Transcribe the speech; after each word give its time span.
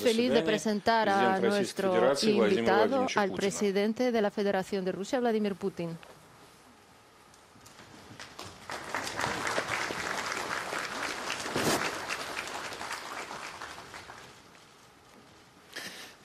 feliz 0.00 0.32
de 0.32 0.42
presentar 0.42 1.08
a 1.08 1.38
nuestro 1.40 2.14
invitado, 2.22 3.06
al 3.14 3.32
presidente 3.32 4.12
de 4.12 4.22
la 4.22 4.30
Federación 4.30 4.84
de 4.84 4.92
Rusia, 4.92 5.20
Vladimir 5.20 5.54
Putin. 5.54 5.96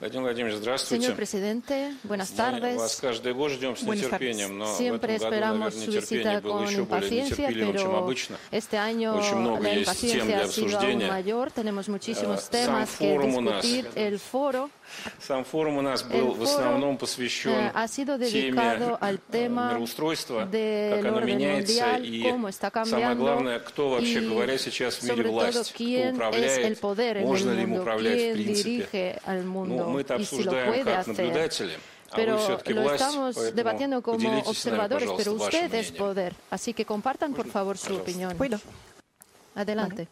Владимир 0.06 0.26
Владимирович, 0.26 0.58
здравствуйте. 0.58 1.08
Señor 1.08 1.16
presidente, 1.16 1.92
buenas 2.04 2.30
tardes. 2.30 2.76
Вас 2.76 2.94
каждый 3.00 3.34
год 3.34 3.50
ждем 3.50 3.76
с 3.76 3.82
нетерпением, 3.82 4.56
но 4.56 4.66
Siempre 4.78 5.00
в 5.00 5.04
этом 5.04 5.30
году, 5.30 5.58
наверное, 5.58 5.70
нетерпение 5.70 6.40
было 6.40 6.62
еще 6.62 6.84
более 6.84 7.22
нетерпеливым, 7.22 7.76
чем 7.76 7.94
обычно. 7.96 8.36
Este 8.52 8.76
año 8.76 9.18
Очень 9.18 9.36
много 9.38 9.68
есть 9.68 10.00
тем 10.00 10.26
для 10.26 10.44
обсуждения. 10.44 11.08
Mayor. 11.08 11.52
Tenemos 11.52 11.88
э, 11.88 12.38
temas 12.52 12.86
Сам 12.86 12.86
форум 12.86 13.32
que 13.32 13.36
у 13.36 13.40
нас. 13.40 13.64
El 13.64 14.20
foro, 14.20 14.70
сам 15.18 15.44
форум 15.44 15.78
у 15.78 15.80
нас 15.80 16.02
был 16.02 16.34
в 16.34 16.42
основном 16.42 16.98
посвящен 16.98 17.72
теме 18.30 18.60
al 19.00 19.18
э, 19.32 19.48
мироустройства, 19.48 20.40
как 20.42 21.04
оно 21.04 21.20
меняется, 21.20 21.96
и 21.96 22.22
самое 22.84 23.14
главное, 23.16 23.58
кто, 23.58 23.90
вообще 23.90 24.20
говоря, 24.20 24.56
сейчас 24.58 24.96
в 24.96 25.02
мире 25.02 25.30
власть, 25.30 25.72
кто 25.72 25.84
управляет, 25.84 26.82
можно 27.24 27.50
ли 27.52 27.62
им 27.62 27.72
управлять 27.72 28.30
в 28.30 28.32
принципе. 28.34 29.20
Ну, 29.26 29.95
мы 29.95 30.01
это 30.01 30.15
обсуждаем 30.15 30.83
как 30.83 31.07
наблюдатели, 31.07 31.77
pero 32.15 32.37
lo 32.65 32.93
estamos 32.93 33.55
debatiendo 33.55 34.01
como 34.01 34.39
observadores, 34.45 35.09
pero 35.17 35.33
usted 35.33 35.73
es 35.73 35.91
poder. 35.91 36.33
Así 36.49 36.73
que 36.73 36.85
compartan, 36.85 37.33
por 37.33 37.47
favor, 37.47 37.77
su 37.77 37.95
opinión. 37.95 38.37
Bueno, 38.37 38.59
adelante. 39.55 40.07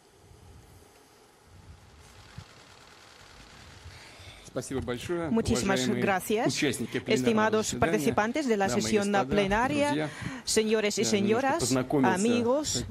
Muchísimas 5.31 5.87
gracias, 5.89 6.63
estimados 7.07 7.75
participantes 7.75 8.47
de 8.47 8.57
la 8.57 8.69
sesión 8.69 9.11
plenaria, 9.29 10.09
señores 10.43 10.97
y 10.97 11.05
señoras, 11.05 11.75
amigos. 12.03 12.85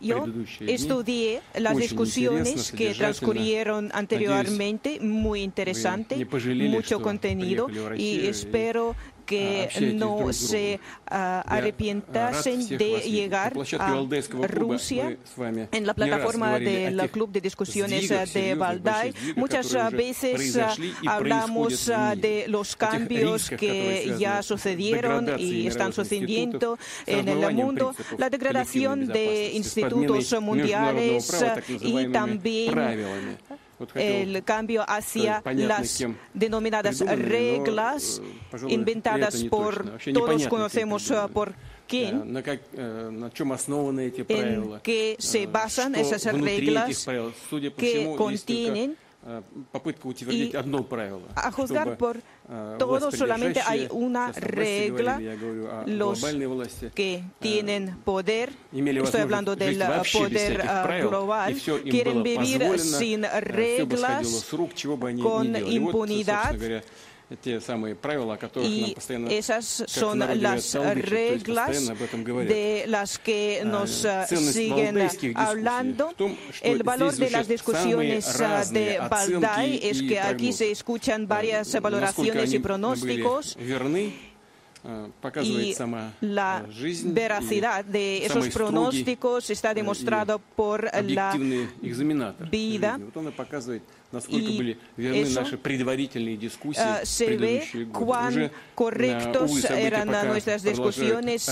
Yo 0.00 0.24
estudié 0.60 1.40
las 1.54 1.76
discusiones 1.76 2.72
que 2.72 2.94
transcurrieron 2.94 3.90
anteriormente, 3.94 5.00
muy 5.00 5.42
interesante, 5.42 6.26
mucho 6.68 7.00
contenido 7.00 7.68
y 7.96 8.26
espero 8.26 8.94
que 9.24 9.68
no 9.94 10.32
se 10.32 10.80
arrepientasen 11.06 12.66
de 12.78 13.00
llegar 13.00 13.54
a 13.78 14.46
Rusia 14.46 15.16
en 15.70 15.86
la 15.86 15.94
plataforma 15.94 16.58
del 16.58 17.10
Club 17.10 17.30
de 17.32 17.40
Discusiones 17.40 18.08
de 18.32 18.54
Valdai. 18.54 19.14
Muchas 19.36 19.72
veces 19.92 20.58
hablamos 21.06 21.86
de 22.16 22.44
los 22.48 22.76
cambios 22.76 23.50
que 23.50 24.14
ya 24.18 24.42
sucedieron 24.42 25.28
y 25.38 25.66
están 25.66 25.92
sucediendo 25.92 26.78
en 27.06 27.28
el 27.28 27.54
mundo, 27.54 27.94
la 28.18 28.30
degradación 28.30 29.06
de 29.06 29.52
institutos 29.52 30.34
mundiales 30.40 31.44
y 31.80 32.06
también 32.08 32.74
el 33.94 34.42
cambio 34.44 34.84
hacia 34.86 35.42
las 35.54 36.04
denominadas 36.34 37.00
reglas 37.00 38.20
inventadas 38.68 39.44
por 39.44 39.98
todos 40.12 40.48
conocemos 40.48 41.12
por 41.32 41.54
quién, 41.86 42.36
en 44.28 44.80
que 44.82 45.16
se 45.18 45.46
basan 45.46 45.94
esas 45.94 46.24
reglas 46.24 47.06
que 47.76 48.14
contienen 48.16 48.96
y 50.28 50.52
a 51.36 51.52
juzgar 51.52 51.96
por 51.96 52.20
todo 52.78 53.12
solamente 53.12 53.60
hay 53.64 53.86
una 53.90 54.32
regla. 54.32 55.20
Los 55.86 56.24
que 56.94 57.24
tienen 57.38 57.98
poder, 58.04 58.52
estoy 58.72 59.20
hablando 59.20 59.54
del 59.54 59.82
poder 60.12 60.62
global, 61.02 61.54
quieren 61.84 62.22
vivir 62.22 62.78
sin 62.78 63.22
reglas, 63.22 64.50
con 65.22 65.56
impunidad 65.56 66.56
y 68.62 68.94
esas 69.30 69.84
son 69.86 70.18
las 70.18 70.74
reglas 70.74 71.92
de 72.46 72.84
las 72.86 73.18
que 73.18 73.62
nos 73.64 74.06
siguen 74.28 75.08
hablando. 75.34 76.14
El 76.60 76.82
valor 76.82 77.14
de 77.14 77.30
las 77.30 77.48
discusiones 77.48 78.38
de 78.70 78.98
Valdai 79.10 79.80
es 79.82 80.02
que 80.02 80.20
aquí 80.20 80.52
se 80.52 80.70
escuchan 80.70 81.26
varias 81.26 81.80
valoraciones 81.80 82.52
y 82.52 82.58
pronósticos. 82.58 83.56
y 85.42 85.74
la 86.20 86.64
veracidad 87.04 87.84
de 87.84 88.26
esos 88.26 88.48
pronósticos 88.48 89.50
está 89.50 89.72
demostrado 89.74 90.40
por 90.56 90.90
la 91.04 91.36
vida 92.50 92.98
y 94.28 94.76
eso 94.98 95.42
se 97.04 97.36
ve 97.36 97.88
cuán 97.92 98.50
correctos 98.74 99.64
eran 99.64 100.08
nuestras 100.26 100.62
discusiones 100.62 101.50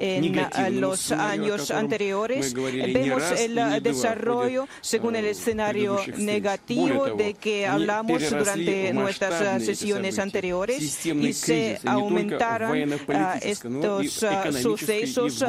en 0.00 0.80
los 0.80 1.12
años 1.12 1.70
anteriores. 1.70 2.52
Vemos 2.54 3.22
el 3.38 3.82
desarrollo 3.82 4.68
según 4.80 5.16
el 5.16 5.26
escenario 5.26 5.98
negativo 6.18 7.06
de 7.06 7.34
que 7.34 7.66
hablamos 7.66 8.28
durante 8.28 8.92
nuestras 8.92 9.64
sesiones 9.64 10.18
anteriores 10.18 11.06
y 11.06 11.32
se 11.32 11.80
aumentaron 11.84 12.76
estos 13.42 14.24
sucesos 14.62 15.44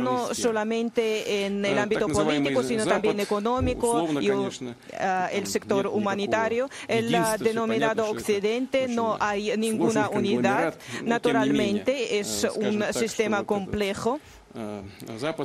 no 0.00 0.34
solamente 0.34 1.44
en 1.44 1.64
el 1.64 1.78
ámbito 1.78 2.08
político, 2.08 2.62
sino 2.62 2.86
también 2.86 3.20
económico 3.20 4.08
y 4.20 4.28
el 4.28 5.46
sector 5.46 5.73
humanitario. 5.86 6.68
El 6.88 7.14
denominado 7.38 8.08
Occidente 8.10 8.88
no 8.88 9.16
hay 9.20 9.56
ninguna 9.56 10.08
unidad. 10.08 10.74
Naturalmente 11.04 12.18
es 12.18 12.46
un 12.54 12.84
sistema 12.92 13.44
complejo. 13.44 14.20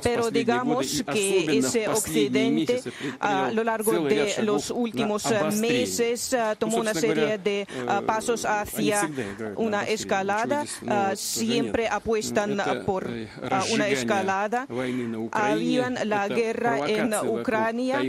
Pero 0.03 0.29
digamos 0.29 1.03
que 1.11 1.57
ese 1.57 1.87
Occidente 1.87 2.81
a 3.19 3.51
lo 3.51 3.63
largo 3.63 4.03
de 4.03 4.35
los 4.43 4.69
últimos 4.69 5.23
meses 5.59 6.35
tomó 6.57 6.77
una 6.77 6.93
serie 6.93 7.37
de 7.37 7.67
pasos 8.05 8.45
hacia 8.45 9.09
una 9.55 9.83
escalada. 9.83 10.65
Siempre 11.15 11.87
apuestan 11.87 12.61
por 12.85 13.09
una 13.73 13.87
escalada. 13.87 14.67
Habían 15.31 15.97
la 16.07 16.27
guerra 16.27 16.87
en 16.87 17.13
Ucrania, 17.13 18.01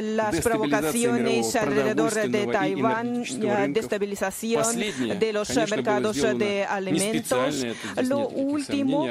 las 0.00 0.40
provocaciones 0.40 1.54
alrededor 1.54 2.12
de 2.28 2.46
Taiwán, 2.46 3.24
destabilización 3.72 4.64
de 4.76 5.32
los 5.32 5.54
mercados 5.70 6.16
de 6.16 6.64
alimentos. 6.64 7.64
Lo 8.02 8.28
último 8.28 9.06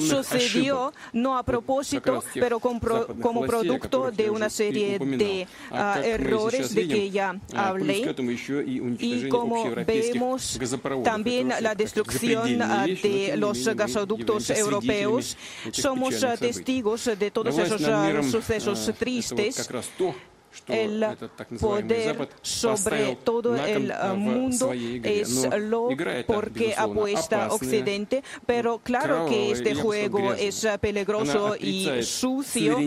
sucedió 0.00 0.92
no 1.12 1.36
a 1.36 1.42
propósito, 1.42 2.22
pero 2.34 2.60
como 2.60 3.46
producto 3.46 4.10
de 4.10 4.30
una 4.30 4.50
serie 4.50 4.98
de 4.98 5.46
ah, 5.70 6.00
errores 6.04 6.74
de 6.74 6.88
que 6.88 7.10
ya 7.10 7.38
hablé. 7.54 8.14
Y 8.98 9.28
como 9.28 9.74
vemos 9.86 10.58
también 11.04 11.52
la 11.60 11.74
destrucción 11.74 12.62
ah, 12.62 12.86
de 12.86 13.36
los 13.36 13.66
gasoductos 13.68 14.50
europeos, 14.50 15.36
somos 15.72 16.22
ah, 16.24 16.36
testigos 16.36 17.04
de 17.18 17.30
todos 17.30 17.56
esos 17.58 18.30
sucesos 18.30 18.92
tristes 18.98 19.68
el 20.68 21.06
poder 21.60 22.28
sobre 22.42 23.16
todo 23.16 23.56
el 23.56 23.92
mundo 24.16 24.72
es 24.72 25.48
lo 25.58 25.88
porque 26.26 26.74
apuesta 26.76 27.52
Occidente, 27.52 28.22
pero 28.46 28.78
claro 28.78 29.26
que 29.26 29.52
este 29.52 29.74
juego 29.74 30.32
es 30.34 30.66
peligroso 30.80 31.56
y 31.58 32.02
sucio. 32.02 32.78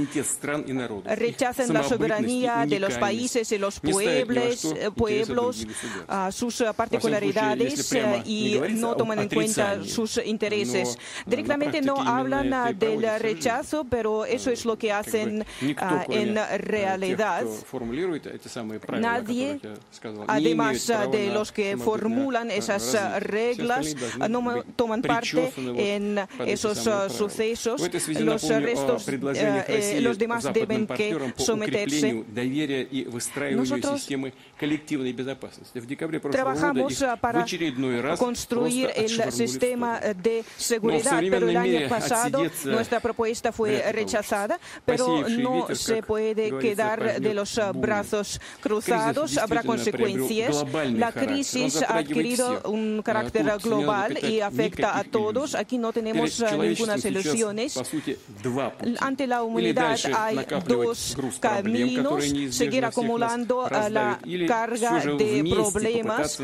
Rechazan 1.05 1.73
la 1.73 1.83
soberanía 1.83 2.65
de 2.67 2.79
los 2.79 2.97
países 2.97 3.51
y 3.51 3.57
los 3.57 3.79
pueblos, 3.79 4.73
pueblos 4.95 5.67
sus 6.31 6.63
particularidades 6.75 7.93
y 8.25 8.59
no 8.71 8.95
toman 8.95 9.19
en 9.19 9.29
cuenta 9.29 9.83
sus 9.83 10.19
intereses. 10.23 10.97
Directamente 11.25 11.81
no 11.81 11.95
hablan 12.01 12.77
del 12.77 13.19
rechazo, 13.19 13.85
pero 13.89 14.25
eso 14.25 14.51
es 14.51 14.65
lo 14.65 14.77
que 14.77 14.91
hacen 14.91 15.45
en 16.09 16.35
realidad 16.59 17.45
Nadie, 18.99 19.59
además 20.27 20.87
de 21.11 21.31
los 21.33 21.51
que 21.51 21.77
formulan 21.77 22.51
esas 22.51 22.95
reglas, 23.21 23.95
no 24.29 24.63
toman 24.75 25.01
parte 25.01 25.53
en 25.57 26.19
esos 26.45 26.77
sucesos. 27.11 27.81
Los 28.19 28.47
restos, 28.47 29.07
los 30.01 30.17
demás 30.17 30.53
deben 30.53 30.87
que 30.87 31.17
someterse. 31.37 32.23
Nosotros 33.55 34.07
trabajamos 36.31 37.03
para 37.19 37.45
construir 38.17 38.89
el 38.95 39.31
sistema 39.31 39.99
de 39.99 40.43
seguridad, 40.57 41.21
pero 41.29 41.49
el 41.49 41.57
año 41.57 41.89
pasado 41.89 42.43
nuestra 42.65 42.99
propuesta 42.99 43.51
fue 43.51 43.91
rechazada, 43.91 44.59
pero 44.85 45.27
no 45.29 45.67
se 45.73 46.03
puede 46.03 46.57
quedar 46.59 47.19
de 47.19 47.33
los 47.33 47.40
brazos 47.73 48.39
cruzados, 48.61 49.37
habrá 49.37 49.63
consecuencias. 49.63 50.65
La 50.93 51.11
crisis 51.11 51.81
ha 51.81 51.97
adquirido 51.97 52.61
un 52.65 53.01
carácter 53.03 53.51
global 53.63 54.17
y 54.23 54.41
afecta 54.41 54.97
a 54.97 55.03
todos. 55.03 55.55
Aquí 55.55 55.77
no 55.77 55.93
tenemos 55.93 56.43
ninguna 56.57 56.97
soluciones. 56.97 57.79
Ante 58.99 59.27
la 59.27 59.43
humanidad 59.43 59.97
hay 60.15 60.45
dos 60.67 61.17
caminos, 61.39 62.23
seguir 62.49 62.85
acumulando 62.85 63.67
la 63.69 64.19
carga 64.47 64.99
de 65.17 65.43
problemas 65.49 66.39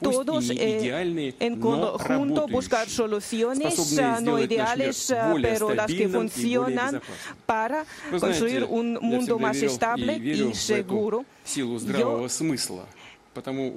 todos 0.00 0.50
eh, 0.50 1.34
en 1.38 1.60
conjunto 1.60 2.46
buscar 2.48 2.88
soluciones 2.88 3.96
no 4.22 4.38
ideales, 4.38 5.14
pero 5.40 5.74
las 5.74 5.86
que 5.86 6.08
funcionan 6.08 7.00
para 7.46 7.84
construir 8.18 8.64
un 8.64 8.94
mundo 9.00 9.38
más 9.38 9.56
estable 9.62 10.16
y 10.16 10.54
seguro. 10.54 11.24
Yo 11.54 12.28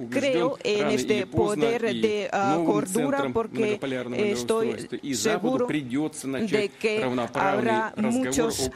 Creo 0.09 0.57
en 0.63 0.87
este 0.89 1.25
poder 1.27 1.81
de 1.81 2.29
cordura 2.65 3.29
porque 3.31 3.79
estoy 4.17 5.15
seguro 5.15 5.67
de 5.67 6.69
que 6.77 7.03
habrá 7.33 7.93
muchos 7.95 8.69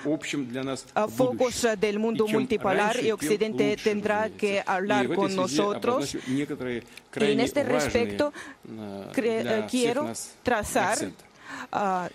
focos 1.09 1.67
del 1.77 1.99
mundo 1.99 2.27
multipolar 2.27 3.03
y 3.03 3.11
Occidente 3.11 3.75
tendrá 3.83 4.29
que 4.29 4.63
hablar 4.65 5.13
con 5.13 5.35
nosotros. 5.35 6.15
En 7.15 7.39
este 7.41 7.63
respecto, 7.63 8.31
quiero 9.69 10.11
trazar 10.43 10.97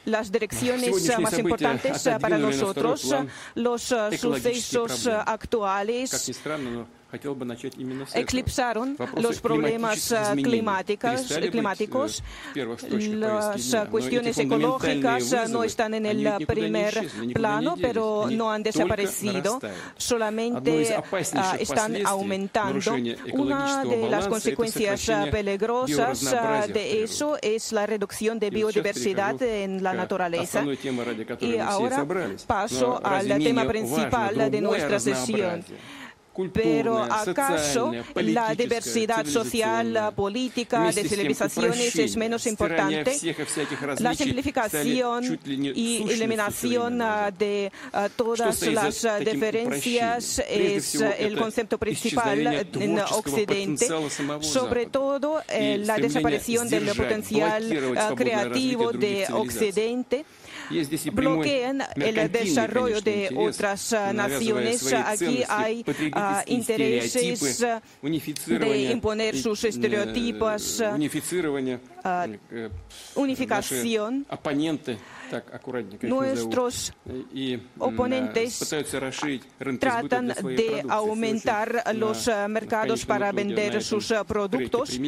las 0.06 0.32
direcciones 0.32 1.18
más 1.18 1.38
importantes 1.38 2.08
para 2.18 2.38
nosotros, 2.38 3.14
los 3.54 3.82
sucesos 3.82 5.06
actuales 5.06 6.32
eclipsaron 8.14 8.96
los 9.16 9.40
problemas 9.40 10.14
climáticos, 10.34 11.32
climáticos. 11.50 12.22
Las 12.54 13.88
cuestiones 13.90 14.38
ecológicas 14.38 15.50
no 15.50 15.64
están 15.64 15.94
en 15.94 16.06
el 16.06 16.46
primer 16.46 17.08
plano, 17.32 17.76
pero 17.80 18.28
no 18.30 18.50
han 18.50 18.62
desaparecido, 18.62 19.60
solamente 19.96 20.94
están 21.58 21.96
aumentando. 22.06 22.92
Una 23.32 23.84
de 23.84 24.08
las 24.08 24.28
consecuencias 24.28 25.08
peligrosas 25.30 26.20
de 26.68 27.02
eso 27.02 27.36
es 27.42 27.72
la 27.72 27.86
reducción 27.86 28.38
de 28.38 28.50
biodiversidad 28.50 29.40
en 29.42 29.82
la 29.82 29.92
naturaleza. 29.92 30.64
Y 31.40 31.58
ahora 31.58 32.06
paso 32.46 33.00
al 33.04 33.28
tema 33.38 33.66
principal 33.66 34.50
de 34.50 34.60
nuestra 34.60 35.00
sesión. 35.00 35.64
Pero 36.52 37.02
¿acaso 37.02 37.92
la 38.16 38.54
diversidad 38.54 39.24
social, 39.26 40.12
política, 40.16 40.90
de 40.90 41.08
civilizaciones 41.08 41.96
es 41.96 42.16
menos 42.16 42.46
importante? 42.46 43.16
La 43.98 44.14
simplificación 44.14 45.38
y 45.44 46.10
eliminación 46.10 46.98
de 47.38 47.70
todas 48.16 48.62
las 48.62 49.06
diferencias 49.24 50.42
es 50.48 50.94
el 51.18 51.36
concepto 51.36 51.78
principal 51.78 52.66
en 52.80 52.98
Occidente, 52.98 53.86
sobre 54.40 54.86
todo 54.86 55.42
la 55.48 55.96
desaparición 55.96 56.68
del 56.68 56.86
potencial 56.88 58.14
creativo 58.16 58.92
de 58.92 59.26
Occidente 59.32 60.24
bloquean 61.12 61.82
el 61.96 62.30
desarrollo 62.30 63.00
de 63.00 63.30
otras 63.36 63.92
naciones. 64.12 64.92
Aquí 64.92 65.42
hay 65.48 65.84
intereses 66.46 67.60
de 68.46 68.90
imponer 68.92 69.36
sus 69.36 69.64
estereotipos, 69.64 70.82
unificación. 73.14 74.26
Nuestros 76.02 76.92
oponentes 77.78 78.74
tratan 79.80 80.28
de 80.28 80.84
aumentar 80.88 81.82
los 81.94 82.30
mercados 82.48 83.06
para 83.06 83.32
vender 83.32 83.82
sus 83.82 84.12
productos 84.26 85.00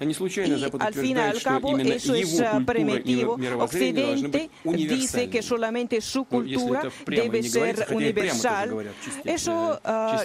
y 0.00 0.64
al 0.78 0.94
fin 0.94 1.16
y 1.16 1.20
al 1.20 1.42
cabo 1.42 1.76
eso 1.78 2.14
es 2.14 2.42
primitivo. 2.64 3.36
Occidente 3.58 4.50
dice 4.64 5.28
que 5.28 5.42
solamente 5.42 6.00
su 6.00 6.24
cultura 6.24 6.82
debe 7.06 7.42
ser 7.42 7.86
universal. 7.90 8.92
Eso 9.24 9.78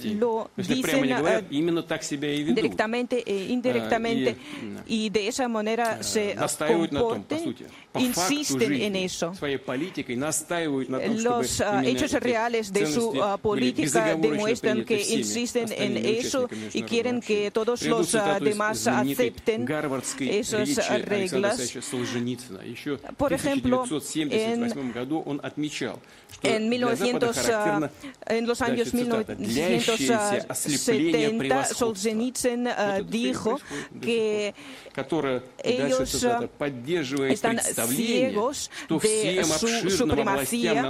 lo 0.03 0.49
dicen 0.55 1.09
directamente 2.55 3.23
e 3.25 3.51
indirectamente. 3.51 4.37
y 4.87 5.09
de 5.09 5.27
esa 5.27 5.47
manera 5.47 6.01
se 6.03 6.35
comporten, 6.67 7.55
insisten 7.95 8.73
en 8.73 8.95
eso. 8.95 9.33
Los 11.17 11.63
hechos 11.83 12.11
reales 12.13 12.71
de 12.71 12.85
su 12.85 13.13
política 13.41 14.15
demuestran 14.15 14.85
que 14.85 15.01
insisten 15.01 15.71
en 15.71 15.97
eso 15.97 16.47
y 16.73 16.83
quieren 16.83 17.19
que 17.19 17.51
todos 17.51 17.81
los 17.83 18.15
demás 18.39 18.87
acepten 18.87 19.64
esas 20.19 21.01
reglas. 21.01 21.75
Por 23.17 23.33
ejemplo, 23.33 23.85
en, 26.43 26.43
en, 26.43 26.69
1900, 26.69 27.37
en 28.27 28.47
los 28.47 28.61
años 28.61 28.93
1970, 28.93 31.65
Solzhenitsyn 31.65 32.69
dijo 33.07 33.59
que 34.01 34.53
ellos 35.63 36.25
están 37.29 37.59
ciegos 37.87 38.69
de 38.89 39.43
su 39.43 39.89
supremacía 39.89 40.83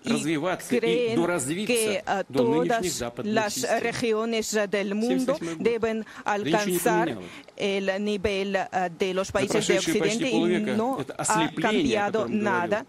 y 0.00 0.36
creen 0.68 1.66
que 1.66 2.02
todas 2.32 3.04
las 3.24 3.82
regiones 3.82 4.58
del 4.70 4.94
mundo 4.94 5.36
deben 5.58 6.04
alcanzar 6.24 7.16
el 7.56 8.04
nivel 8.04 8.58
de 8.98 9.14
los 9.14 9.30
países 9.30 9.66
de 9.66 9.78
Occidente 9.78 10.28
y 10.30 10.60
no 10.60 11.04
ha 11.18 11.50
cambiado 11.60 12.26
nada. 12.28 12.86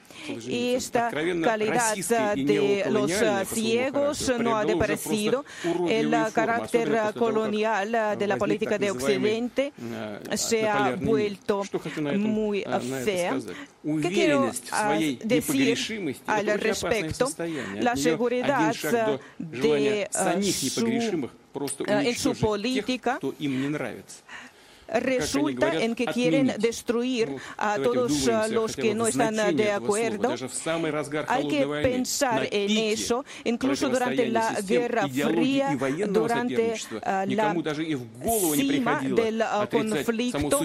Y 0.47 0.73
esta 0.73 1.09
calidad 1.09 1.95
de 2.35 2.85
los 2.89 3.11
ciegos 3.47 4.33
no 4.39 4.57
ha 4.57 4.65
desaparecido. 4.65 5.45
El 5.87 6.15
carácter 6.33 7.13
colonial 7.17 8.17
de 8.17 8.27
la 8.27 8.37
política 8.37 8.77
de 8.77 8.91
Occidente 8.91 9.73
se 10.35 10.67
ha 10.67 10.95
vuelto 10.95 11.63
muy 12.17 12.63
fea. 13.03 13.37
¿Qué 13.83 14.09
quiero 14.09 14.51
decir 15.23 16.15
al 16.27 16.59
respecto? 16.59 17.29
La 17.79 17.95
seguridad 17.95 18.73
de 19.37 20.07
su 20.53 20.85
просто 21.53 21.83
э, 21.86 22.00
уничтожить 22.00 22.43
en 22.43 22.83
тех, 22.83 23.17
кто 23.17 23.33
им 23.39 23.62
не 23.62 23.69
нравится. 23.69 24.17
Resulta 24.93 25.73
en 25.73 25.95
que 25.95 26.05
quieren 26.05 26.53
destruir 26.59 27.35
a 27.57 27.77
todos 27.77 28.29
los 28.50 28.75
que 28.75 28.95
no 28.95 29.07
están 29.07 29.55
de 29.55 29.71
acuerdo. 29.71 30.35
Hay 31.27 31.47
que 31.47 31.65
pensar 31.65 32.47
en 32.51 32.77
eso, 32.77 33.25
incluso 33.43 33.89
durante 33.89 34.27
la 34.29 34.62
Guerra 34.62 35.07
Fría, 35.07 35.77
durante 36.07 36.75
la 37.27 37.55
cima 38.55 39.01
del 39.01 39.43
conflicto, 39.69 40.59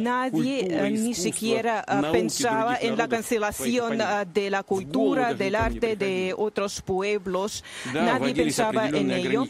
nadie 0.00 0.90
ni 0.90 1.14
siquiera 1.14 1.84
pensaba 2.12 2.76
en 2.80 2.96
la 2.96 3.08
cancelación 3.08 3.98
de 4.32 4.50
la 4.50 4.62
cultura, 4.62 5.34
del 5.34 5.54
arte 5.54 5.96
de 5.96 6.34
otros 6.36 6.82
pueblos. 6.82 7.64
Nadie 7.92 8.34
pensaba 8.34 8.88
en 8.88 9.10
ello. 9.10 9.46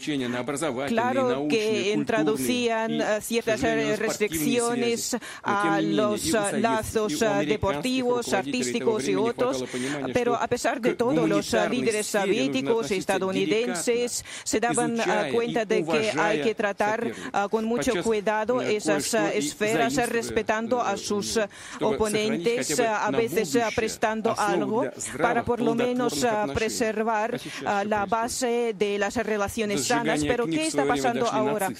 Claro 0.87 1.47
que 1.49 1.91
introducían 1.93 3.01
ciertas 3.21 3.63
restricciones 3.97 5.17
a 5.43 5.81
los 5.81 6.25
lazos 6.53 7.19
deportivos, 7.45 8.33
artísticos 8.33 9.07
y 9.07 9.15
otros, 9.15 9.65
pero 10.13 10.35
a 10.35 10.47
pesar 10.47 10.81
de 10.81 10.95
todo, 10.95 11.27
los 11.27 11.53
líderes 11.69 12.07
soviéticos 12.07 12.91
y 12.91 12.95
estadounidenses 12.95 14.23
se 14.43 14.59
daban 14.59 14.97
cuenta 15.33 15.65
de 15.65 15.85
que 15.85 16.11
hay 16.17 16.41
que 16.41 16.55
tratar 16.55 17.11
con 17.49 17.65
mucho 17.65 18.03
cuidado 18.03 18.61
esas 18.61 19.13
esferas, 19.13 19.95
respetando 20.07 20.81
a 20.81 20.97
sus 20.97 21.39
oponentes, 21.81 22.79
a 22.79 23.11
veces 23.11 23.57
prestando 23.75 24.33
algo 24.37 24.85
para 25.21 25.43
por 25.43 25.61
lo 25.61 25.75
menos 25.75 26.25
preservar 26.53 27.39
la 27.85 28.05
base 28.05 28.73
de 28.77 28.97
las 28.97 29.15
relaciones 29.17 29.85
sanas. 29.85 30.21
Pero 30.23 30.45
¿qué 30.45 30.67
está 30.67 30.85
pasando 30.85 31.27
ahora? 31.27 31.71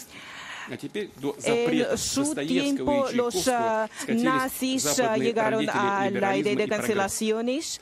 En 0.69 1.97
su 1.97 2.35
tiempo 2.35 3.07
los 3.13 3.49
nazis 4.07 5.01
llegaron 5.17 5.69
a 5.69 6.09
la 6.09 6.37
idea 6.37 6.55
de 6.55 6.67
cancelaciones. 6.67 7.79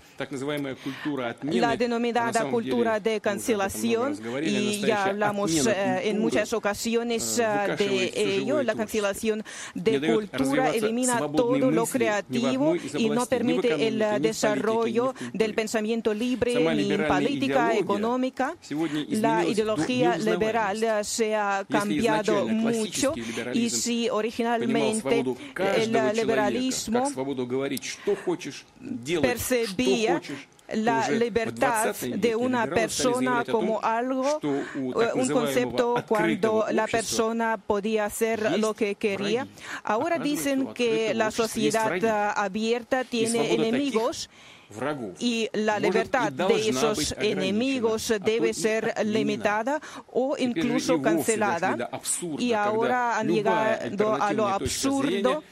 La 1.43 1.75
denominada 1.75 2.49
cultura 2.49 2.99
de 2.99 3.19
cancelación, 3.19 4.17
y 4.43 4.81
ya 4.81 5.05
hablamos 5.05 5.51
en 5.67 6.19
muchas 6.19 6.53
ocasiones 6.53 7.37
de 7.37 8.11
ello, 8.15 8.63
la 8.63 8.75
cancelación 8.75 9.43
de 9.73 10.13
cultura 10.13 10.71
elimina 10.71 11.19
todo 11.19 11.71
lo 11.71 11.85
creativo 11.85 12.75
y 12.75 13.09
no 13.09 13.25
permite 13.25 13.87
el 13.87 14.21
desarrollo 14.21 15.13
del 15.33 15.53
pensamiento 15.53 16.13
libre 16.13 16.53
ni 16.75 16.97
política 16.97 17.75
económica. 17.75 18.55
La 19.09 19.45
ideología 19.45 20.17
liberal 20.17 21.03
se 21.03 21.35
ha 21.35 21.65
cambiado 21.69 22.47
mucho 22.47 22.74
y 23.53 23.69
si 23.69 24.09
originalmente 24.09 25.23
el 25.77 26.15
liberalismo 26.15 27.11
percibía 29.21 30.21
la 30.73 31.09
libertad 31.09 31.95
de 31.95 32.35
una 32.35 32.65
persona 32.67 33.43
como 33.49 33.81
algo, 33.83 34.39
eh, 34.43 35.09
un 35.13 35.29
concepto 35.29 36.03
cuando 36.07 36.65
la 36.71 36.87
persona 36.87 37.57
podía 37.57 38.05
hacer 38.05 38.59
lo 38.59 38.73
que 38.73 38.95
quería. 38.95 39.47
Ahora 39.83 40.17
dicen 40.17 40.73
que 40.73 41.13
la 41.13 41.31
sociedad 41.31 42.33
abierta 42.35 43.03
tiene 43.03 43.53
enemigos 43.53 44.29
y 45.19 45.49
la 45.53 45.79
libertad 45.79 46.31
de 46.31 46.69
esos 46.69 47.15
enemigos 47.19 48.13
debe 48.23 48.53
ser 48.53 48.93
limitada 49.05 49.79
o 50.11 50.35
incluso 50.37 51.01
cancelada. 51.01 51.89
Y 52.37 52.53
ahora 52.53 53.17
han 53.19 53.27
llegado 53.27 54.15
a 54.15 54.33
lo 54.33 54.47
absurdo 54.47 55.43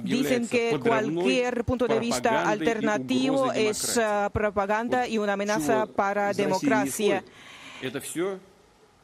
Dicen 0.00 0.48
que 0.48 0.78
cualquier 0.80 1.64
punto 1.64 1.86
de 1.86 1.98
vista 1.98 2.48
alternativo 2.48 3.52
es 3.52 4.00
propaganda 4.32 5.06
y 5.06 5.18
una 5.18 5.34
amenaza 5.34 5.86
para 5.86 6.32
la 6.32 6.48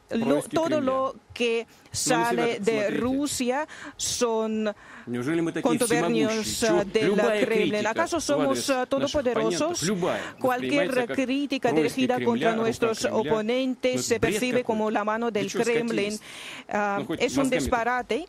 democracia. 0.09 0.49
todo 0.49 0.81
lo 0.81 1.15
que 1.33 1.67
sale 1.91 2.59
de 2.59 2.89
Rusia 2.91 3.67
son 3.97 4.73
contubernios 5.61 6.63
ah, 6.63 6.83
del 6.83 7.15
Kremlin. 7.15 7.87
¿Acaso 7.87 8.19
somos 8.19 8.69
ah, 8.69 8.85
todopoderosos? 8.85 9.91
Cualquier 10.39 11.07
crítica 11.07 11.71
dirigida 11.71 12.23
contra 12.23 12.55
nuestros 12.55 13.05
oponentes 13.05 14.05
se 14.05 14.19
percibe 14.19 14.63
como 14.63 14.91
la 14.91 15.03
mano 15.03 15.31
del 15.31 15.51
Kremlin. 15.51 16.19
es 17.17 17.37
un 17.37 17.49
disparate 17.49 18.27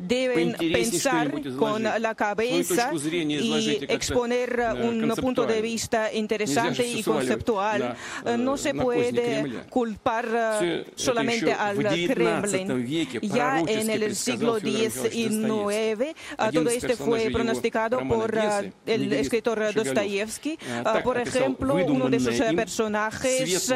deben 0.00 0.54
pensar 0.54 1.32
con 1.56 1.82
la 1.82 2.14
cabeza 2.14 2.92
y 2.92 3.78
exponer 3.88 4.60
un 4.82 5.12
punto 5.16 5.46
de 5.46 5.60
vista 5.60 6.12
interesante 6.12 6.86
y 6.86 7.02
conceptual. 7.02 7.96
No 8.38 8.56
se 8.56 8.74
puede 8.74 9.64
culpar 9.68 10.60
solamente 10.94 11.52
al 11.52 11.78
Kremlin. 11.78 13.10
Ya 13.22 13.60
en 13.60 13.90
el 13.90 14.16
siglo 14.16 14.58
XIX, 14.58 16.14
todo 16.52 16.68
esto 16.68 16.96
fue 16.96 17.30
pronosticado 17.30 18.06
por 18.06 18.38
el 18.86 19.12
escritor 19.12 19.72
Dostoyevsky. 19.74 20.58
Por 21.04 21.18
ejemplo, 21.18 21.74
uno 21.86 22.08
de 22.08 22.20
sus 22.20 22.36
personajes 22.54 23.72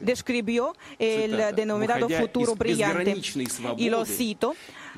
describió 0.00 0.74
el 0.98 1.54
denominado 1.54 2.08
futuro 2.08 2.54
brillante. 2.54 3.16
Y 3.76 3.90
lo 3.90 4.04
cito 4.04 4.54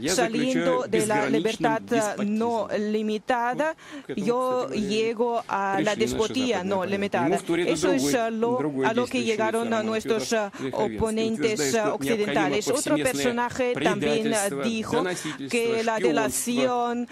saliendo 0.09 0.85
de 0.89 1.07
la 1.07 1.29
libertad 1.29 1.83
no 2.25 2.69
limitada, 2.79 3.77
yo 4.17 4.69
llego 4.71 5.43
a 5.49 5.81
la 5.81 5.95
despotía 5.97 6.65
no 6.65 6.85
limitada. 6.85 7.37
Eso 7.67 7.93
es 7.93 8.15
a 8.15 8.31
lo 8.31 9.07
que 9.11 9.23
llegaron 9.23 9.71
nuestros 9.87 10.35
oponentes 10.73 11.75
occidentales. 11.75 12.69
Otro 12.69 12.97
personaje 12.97 13.75
también 13.75 14.35
dijo 14.63 15.05
que 15.51 15.83
la 15.83 15.99
delación 15.99 17.09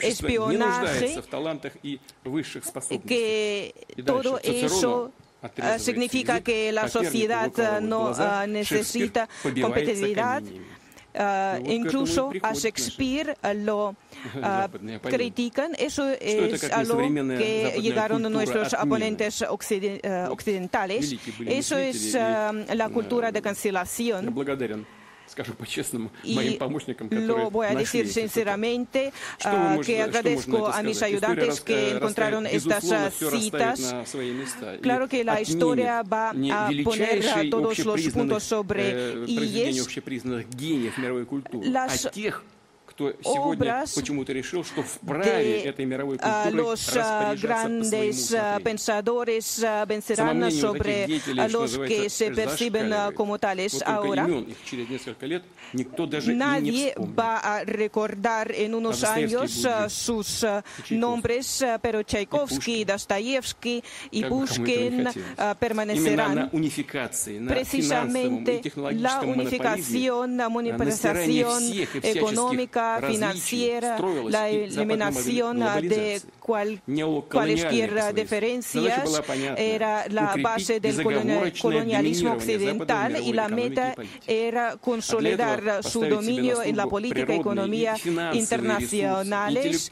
espionaje, 0.00 1.20
que 3.06 3.74
todo 4.04 4.40
eso 4.42 5.12
significa 5.78 6.40
que 6.40 6.72
la 6.72 6.88
sociedad 6.88 7.80
no 7.80 8.12
necesita 8.46 9.28
competitividad 9.42 10.42
Uh, 11.14 11.68
incluso 11.68 12.30
a 12.42 12.52
Shakespeare 12.52 13.36
lo 13.54 13.88
uh, 14.36 15.08
critican. 15.08 15.72
Eso 15.76 16.08
es 16.08 16.70
a 16.70 16.84
lo 16.84 16.96
que 16.98 17.78
llegaron 17.80 18.22
nuestros 18.30 18.74
oponentes 18.74 19.42
occidentales. 19.42 21.16
Eso 21.46 21.78
es 21.78 22.14
la 22.14 22.88
cultura 22.90 23.32
de 23.32 23.42
cancelación 23.42 24.34
y 26.22 26.54
lo 27.10 27.50
voy 27.50 27.66
a 27.66 27.74
decir 27.74 28.08
sinceramente 28.08 29.12
que 29.84 30.02
agradezco 30.02 30.68
a 30.68 30.82
mis 30.82 31.02
ayudantes 31.02 31.60
que 31.60 31.92
encontraron 31.92 32.46
estas 32.46 32.84
citas. 33.30 33.94
Claro 34.80 35.08
que 35.08 35.24
la 35.24 35.40
historia 35.40 36.02
va 36.02 36.30
a 36.30 36.70
poner 36.84 37.50
todos 37.50 37.78
los 37.78 38.00
puntos 38.08 38.42
sobre 38.42 39.24
IES. 39.26 39.88
Las 41.62 42.10
obras 43.24 43.94
de 43.94 44.02
los 46.52 46.98
grandes 47.40 48.36
pensadores 48.62 49.66
vencerán 49.86 50.52
sobre 50.52 51.08
los 51.48 51.78
que 51.78 52.10
se 52.10 52.30
perciben 52.30 52.92
como 53.14 53.38
tales 53.38 53.82
ahora. 53.84 54.28
Nadie 56.26 56.94
va 56.96 57.38
a 57.38 57.64
recordar 57.64 58.52
en 58.54 58.74
unos 58.74 59.04
años 59.04 59.66
sus 59.88 60.46
nombres, 60.90 61.64
pero 61.82 62.02
Tchaikovsky, 62.02 62.84
Dostoyevsky 62.84 63.82
y 64.10 64.24
Pushkin 64.24 65.08
permanecerán. 65.58 66.50
Precisamente 67.46 68.60
la 68.92 69.20
unificación, 69.20 70.36
la 70.36 70.48
monetización 70.48 71.62
económica, 72.02 72.87
financiera, 73.06 73.98
la 74.28 74.48
eliminación 74.48 75.60
de 75.60 76.20
cualquier 77.28 78.14
diferencias 78.14 79.22
era 79.56 80.08
la 80.08 80.34
base 80.40 80.80
del 80.80 81.02
colonialismo 81.60 82.32
occidental 82.32 83.22
y 83.22 83.32
la 83.34 83.48
meta 83.48 83.94
era 84.26 84.76
consolidar 84.76 85.84
su 85.84 86.04
dominio 86.04 86.62
en 86.62 86.76
la 86.76 86.86
política 86.86 87.34
y 87.34 87.40
economía 87.40 87.96
internacionales 88.32 89.90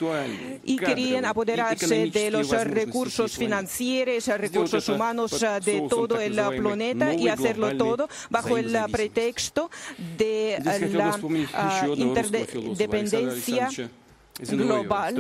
y 0.65 0.77
querían 0.77 1.27
apoderarse 1.27 2.07
de 2.07 2.31
los 2.31 2.49
recursos 2.65 3.37
financieros, 3.37 4.27
recursos 4.27 4.89
humanos 4.89 5.45
de 5.65 5.87
todo 5.89 6.19
el 6.21 6.41
planeta 6.57 7.13
y 7.13 7.29
hacerlo 7.29 7.77
todo 7.77 8.09
bajo 8.31 8.57
el 8.57 8.75
pretexto 8.91 9.71
de 10.17 10.59
la 10.63 11.19
interdependencia 11.97 13.69
global. 14.39 15.15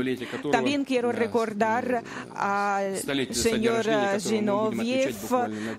También 0.50 0.84
quiero 0.84 1.12
recordar 1.12 2.02
al 2.34 2.98
señor 3.32 3.86
Zinoviev. 4.20 5.14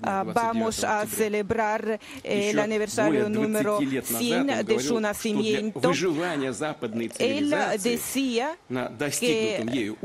Vamos 0.01 0.83
a 0.83 1.05
celebrar 1.05 1.99
el 2.23 2.59
aniversario 2.59 3.29
número 3.29 3.79
100 3.79 4.65
de 4.65 4.79
su 4.79 4.99
nacimiento. 4.99 5.91
Él 7.19 7.55
decía 7.81 8.57
que 9.19 9.95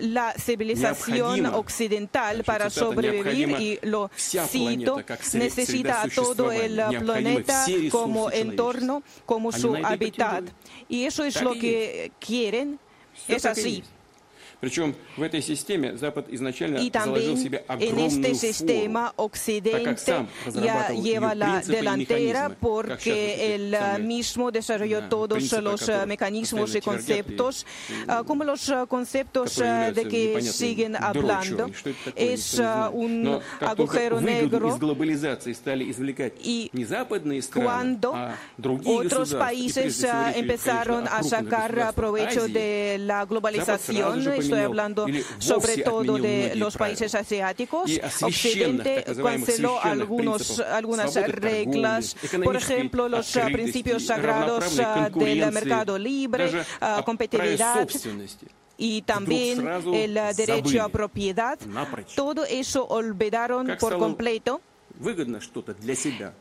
la 0.00 0.32
civilización 0.32 1.46
occidental 1.46 2.44
para 2.44 2.70
sobrevivir, 2.70 3.50
y 3.60 3.78
lo 3.86 4.10
cito, 4.16 5.02
necesita 5.34 6.02
a 6.02 6.08
todo 6.08 6.52
el 6.52 6.80
planeta 7.00 7.64
como 7.90 8.30
entorno, 8.30 9.02
como 9.24 9.52
su 9.52 9.76
hábitat. 9.76 10.44
Y 10.88 11.04
eso 11.04 11.24
es 11.24 11.40
lo 11.42 11.52
que 11.52 12.12
quieren 12.18 12.78
es 13.28 13.46
así. 13.46 13.84
Y 16.78 16.90
también 16.90 17.36
en 17.80 17.98
este 17.98 18.34
sistema 18.36 19.12
Occidente 19.16 20.26
ya 20.54 20.90
lleva 20.90 21.34
la 21.34 21.60
delantera 21.62 22.56
porque 22.60 23.56
él 23.56 23.76
mismo 24.02 24.52
desarrolló 24.52 25.08
todos 25.08 25.50
los 25.52 25.90
mecanismos 26.06 26.76
y 26.76 26.80
conceptos, 26.80 27.66
como 28.24 28.44
los 28.44 28.72
conceptos 28.88 29.56
de 29.56 30.06
que 30.08 30.40
siguen 30.42 30.94
hablando. 30.94 31.68
Es 32.14 32.62
un 32.92 33.40
agujero 33.60 34.20
negro 34.20 34.78
y 36.44 36.70
cuando 37.52 38.14
otros 38.84 39.34
países 39.34 40.06
empezaron 40.36 41.08
a 41.08 41.24
sacar 41.24 41.92
provecho 41.94 42.46
de 42.46 42.98
la 43.00 43.24
globalización, 43.24 44.22
estoy 44.52 44.64
hablando 44.64 45.06
sobre 45.38 45.78
todo 45.78 46.18
de 46.18 46.54
los 46.56 46.76
países 46.76 47.14
asiáticos. 47.14 47.90
Occidente 48.22 49.04
canceló 49.22 49.82
algunos, 49.82 50.60
algunas 50.60 51.14
reglas, 51.14 52.16
por 52.44 52.56
ejemplo, 52.56 53.08
los 53.08 53.32
principios 53.52 54.06
sagrados 54.06 54.76
del 55.14 55.52
mercado 55.52 55.98
libre, 55.98 56.50
competitividad 57.04 57.88
y 58.76 59.02
también 59.02 59.66
el 59.92 60.14
derecho 60.36 60.82
a 60.82 60.88
propiedad. 60.88 61.58
Todo 62.14 62.44
eso 62.44 62.86
olvidaron 62.86 63.76
por 63.78 63.98
completo. 63.98 64.60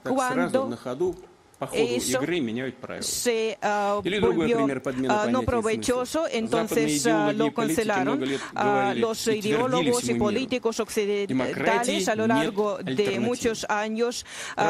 cuando 0.03 0.77
eso 1.73 2.19
se 3.01 3.57
uh, 3.61 4.01
volvió 4.19 4.65
uh, 4.65 5.29
no 5.29 5.43
provechoso, 5.43 6.25
entonces 6.31 7.05
uh, 7.05 7.31
lo 7.35 7.53
cancelaron. 7.53 8.23
los 8.95 9.27
ideólogos 9.27 10.09
y 10.09 10.15
políticos 10.15 10.79
occidentales 10.79 12.07
a 12.07 12.15
lo 12.15 12.27
largo 12.27 12.79
de 12.79 13.19
muchos 13.19 13.65
años 13.69 14.25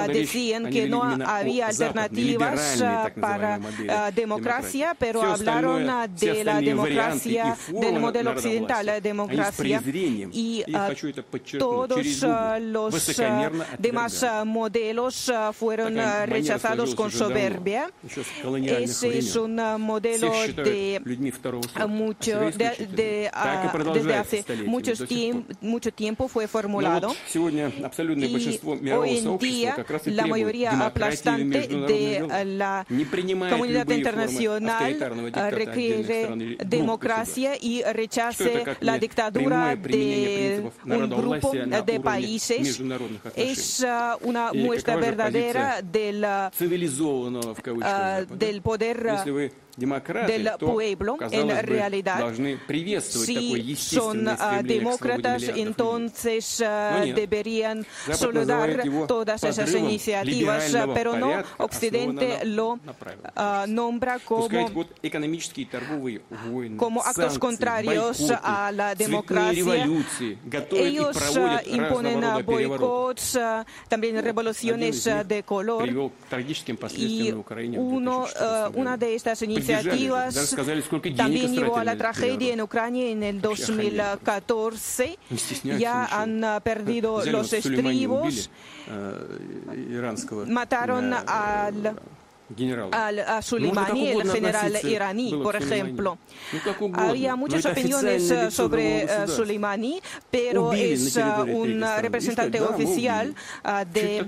decían 0.07 0.69
que 0.69 0.87
no 0.87 1.03
había 1.03 1.67
alternativas 1.67 2.83
para 3.19 3.59
democracia, 4.13 4.95
pero 4.97 5.21
hablaron 5.23 5.87
de 6.15 6.43
la 6.43 6.59
democracia, 6.59 7.57
del 7.67 7.99
modelo 7.99 8.31
occidental, 8.31 8.85
la 8.85 8.99
democracia, 8.99 9.81
y 10.31 10.63
todos 11.57 12.25
los 12.61 13.21
demás 13.79 14.25
modelos 14.45 15.31
fueron 15.53 15.95
rechazados 16.27 16.80
con 16.95 17.11
soberbia. 17.11 17.91
Ese 18.65 19.17
es 19.17 19.35
un 19.35 19.55
modelo 19.79 20.31
de 20.63 21.01
mucho, 21.87 22.39
de, 22.51 23.29
ah, 23.33 23.71
desde 23.93 24.15
hace 24.15 24.45
mucho 24.65 24.93
tiempo, 25.05 25.53
mucho 25.61 25.91
tiempo 25.91 26.27
fue 26.27 26.47
formulado. 26.47 27.13
Y 27.33 27.37
hoy 28.91 29.17
en 29.17 29.37
día 29.37 29.85
la 30.05 30.27
mayoría 30.27 30.85
aplastante 30.85 31.67
de 31.67 32.45
la 32.45 32.85
comunidad 33.49 33.89
internacional 33.89 35.31
requiere 35.51 36.57
democracia 36.65 37.53
y 37.59 37.83
rechace 37.83 38.63
la 38.79 38.97
dictadura 38.97 39.75
de 39.75 40.71
un 40.85 41.09
grupo 41.09 41.51
de 41.51 41.99
países. 41.99 42.81
Es 43.35 43.85
una 44.21 44.51
muestra 44.53 44.95
verdadera 44.95 45.81
del 45.81 46.25
цивилизованного 46.71 47.53
в 47.55 47.61
кавычках 47.61 48.19
Запада, 48.21 48.45
del 48.45 48.61
poder 48.61 49.13
если 49.17 49.31
вы 49.31 49.51
del 49.77 50.51
pueblo 50.59 51.17
en 51.31 51.49
realidad. 51.65 52.33
Si 53.01 53.75
son 53.75 54.27
demócratas, 54.63 55.43
entonces 55.43 56.63
deberían 57.15 57.85
saludar 58.11 58.83
todas 59.07 59.43
esas 59.43 59.73
iniciativas, 59.73 60.75
pero 60.93 61.17
no 61.17 61.31
Occidente 61.57 62.45
lo 62.45 62.79
nombra 63.67 64.19
como, 64.19 64.49
como 66.77 67.01
actos 67.03 67.39
contrarios 67.39 68.31
a 68.43 68.71
la 68.71 68.95
democracia. 68.95 69.85
Ellos 70.71 71.17
imponen 71.67 72.21
boicots, 72.45 73.39
también 73.87 74.21
revoluciones 74.21 75.09
de 75.25 75.43
color. 75.43 75.89
Y 76.91 77.33
uno, 77.77 78.25
una 78.73 78.97
de 78.97 79.15
estas 79.15 79.41
iniciativas 79.41 79.60
iniciativas 79.61 80.55
también 81.15 81.53
llevó 81.53 81.77
a 81.77 81.83
la 81.83 81.95
tragedia 81.95 82.53
en 82.53 82.61
Ucrania 82.61 83.09
en 83.09 83.23
el 83.23 83.41
2014. 83.41 85.17
Ya 85.77 86.05
han 86.05 86.43
perdido 86.63 87.23
los 87.25 87.53
estribos. 87.53 88.49
Mataron 90.47 91.13
al 91.13 91.95
al, 92.91 93.19
a 93.19 93.41
Soleimani, 93.41 94.09
el 94.09 94.31
general 94.31 94.77
iraní, 94.83 95.33
por 95.41 95.55
ejemplo. 95.55 96.17
Había 96.93 97.35
muchas 97.35 97.65
opiniones 97.65 98.33
sobre 98.53 99.07
Soleimani, 99.27 100.01
pero 100.29 100.73
es 100.73 101.17
un 101.47 101.83
representante 101.99 102.61
oficial 102.61 103.35
de 103.93 104.25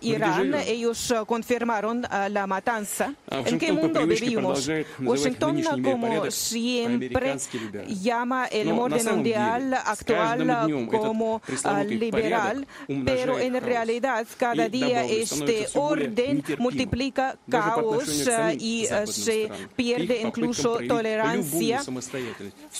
Irán. 0.00 0.54
Ellos 0.66 1.14
confirmaron 1.26 2.06
la 2.30 2.46
matanza. 2.46 3.14
¿En 3.30 3.58
qué 3.58 3.72
mundo 3.72 4.06
vivimos? 4.06 4.68
Washington, 5.00 5.62
como 5.82 6.30
siempre, 6.30 7.36
llama 7.88 8.46
el 8.46 8.70
orden 8.72 9.04
mundial 9.06 9.74
actual 9.74 10.86
como 10.90 11.42
liberal, 11.88 12.66
pero 13.04 13.38
en 13.38 13.60
realidad 13.60 14.26
cada 14.36 14.68
día 14.68 15.04
este 15.04 15.66
orden 15.74 16.42
multiplica 16.58 17.36
caos 17.60 18.28
y 18.58 18.86
se 19.06 19.50
pierde 19.74 20.22
incluso 20.22 20.78
tolerancia, 20.86 21.82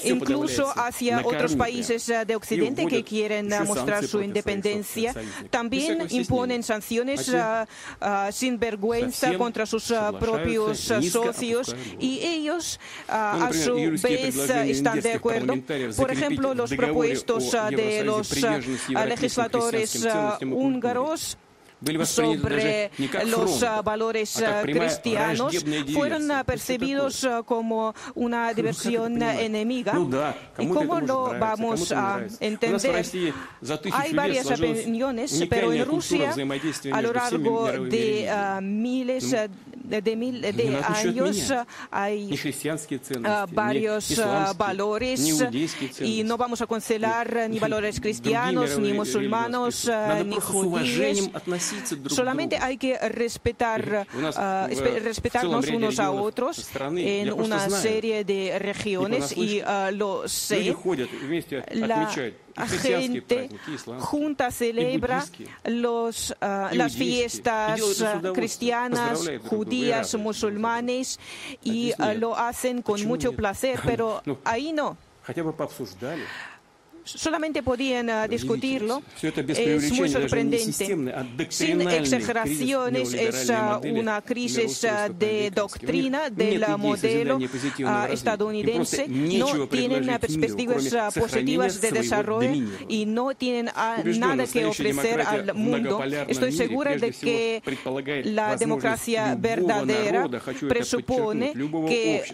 incluso 0.04 0.72
hacia 0.76 1.22
otros 1.24 1.56
países 1.56 2.06
de 2.26 2.36
Occidente 2.36 2.86
que 2.86 3.02
quieren 3.02 3.48
mostrar 3.66 4.06
su 4.06 4.22
independencia. 4.22 5.14
También 5.50 6.06
imponen 6.10 6.62
sanciones 6.62 7.32
sin 8.30 8.58
vergüenza 8.58 9.36
contra 9.36 9.66
sus 9.66 9.92
propios 10.20 10.78
socios 11.10 11.74
y 11.98 12.20
ellos 12.20 12.78
a 13.08 13.50
su 13.52 13.74
vez 14.02 14.36
están 14.36 15.00
de 15.00 15.12
acuerdo. 15.12 15.54
Por 15.96 16.10
ejemplo, 16.10 16.54
los 16.54 16.72
propuestos 16.74 17.56
de 17.70 18.04
los 18.04 18.30
legisladores 19.06 20.06
húngaros 20.42 21.38
sobre 22.04 22.90
los 23.26 23.64
valores 23.84 24.42
cristianos 24.62 25.54
fueron 25.92 26.28
percibidos 26.44 27.26
como 27.44 27.94
una 28.14 28.52
diversión 28.54 29.22
enemiga. 29.22 29.94
¿Y 30.58 30.68
cómo 30.68 31.00
lo 31.00 31.38
vamos 31.38 31.92
a 31.92 32.20
entender? 32.40 33.04
Hay 33.92 34.12
varias 34.14 34.50
opiniones, 34.50 35.46
pero 35.48 35.72
en 35.72 35.84
Rusia, 35.84 36.34
a 36.92 37.02
lo 37.02 37.12
largo 37.12 37.72
de 37.72 38.60
miles 38.62 39.30
de, 39.30 39.50
mil, 40.16 40.40
de 40.40 40.76
años 40.76 41.52
hay 41.90 42.38
varios 43.52 44.22
valores 44.56 45.44
y 46.00 46.24
no 46.24 46.36
vamos 46.36 46.60
a 46.62 46.66
cancelar 46.66 47.48
ni 47.48 47.58
valores 47.58 48.00
cristianos, 48.00 48.78
ni 48.78 48.92
musulmanos, 48.92 49.90
ni 50.24 50.36
judíos. 50.36 51.30
Solamente 52.08 52.58
hay 52.58 52.76
que 52.76 52.98
respetar, 53.08 54.06
respetarnos 55.02 55.68
unos 55.68 55.98
a 55.98 56.10
otros 56.10 56.68
en 56.96 57.32
una 57.32 57.68
serie 57.70 58.24
de 58.24 58.58
regiones 58.58 59.36
y 59.36 59.62
lo 59.92 60.28
sé. 60.28 60.74
La, 61.72 62.08
gente 62.66 63.50
junta 63.98 64.50
celebra 64.50 65.24
los, 65.64 66.30
uh, 66.30 66.74
las 66.74 66.96
fiestas 66.96 67.80
cristianas, 68.32 69.30
judías, 69.44 69.75
musulmanes 70.18 71.18
y 71.62 71.92
uh, 71.98 72.18
lo 72.18 72.36
hacen 72.36 72.82
con 72.82 73.04
mucho 73.06 73.32
placer, 73.32 73.80
pero 73.84 74.22
ahí 74.44 74.72
no 74.72 74.96
solamente 77.06 77.62
podían 77.62 78.10
uh, 78.10 78.28
discutirlo. 78.28 79.02
Es 79.22 79.92
muy 79.92 80.08
sorprendente. 80.08 80.72
Sin 81.48 81.80
exageraciones, 81.80 83.14
es 83.14 83.48
uh, 83.50 83.86
una 83.86 84.20
crisis 84.22 84.84
uh, 84.84 85.12
de 85.12 85.50
doctrina 85.50 86.28
del 86.30 86.64
modelo 86.78 87.38
estadounidense. 88.10 89.06
No 89.08 89.68
tienen 89.68 90.06
perspectivas 90.18 91.14
positivas 91.14 91.80
de 91.80 91.90
desarrollo 91.92 92.50
y 92.88 93.06
no 93.06 93.34
tienen 93.34 93.70
nada 94.18 94.46
que 94.46 94.66
ofrecer 94.66 95.20
al 95.20 95.54
mundo. 95.54 96.02
Estoy 96.28 96.52
segura 96.52 96.96
de 96.96 97.12
que 97.12 97.62
la 98.24 98.56
democracia 98.56 99.36
verdadera 99.38 100.28
presupone 100.68 101.52
que 101.86 102.24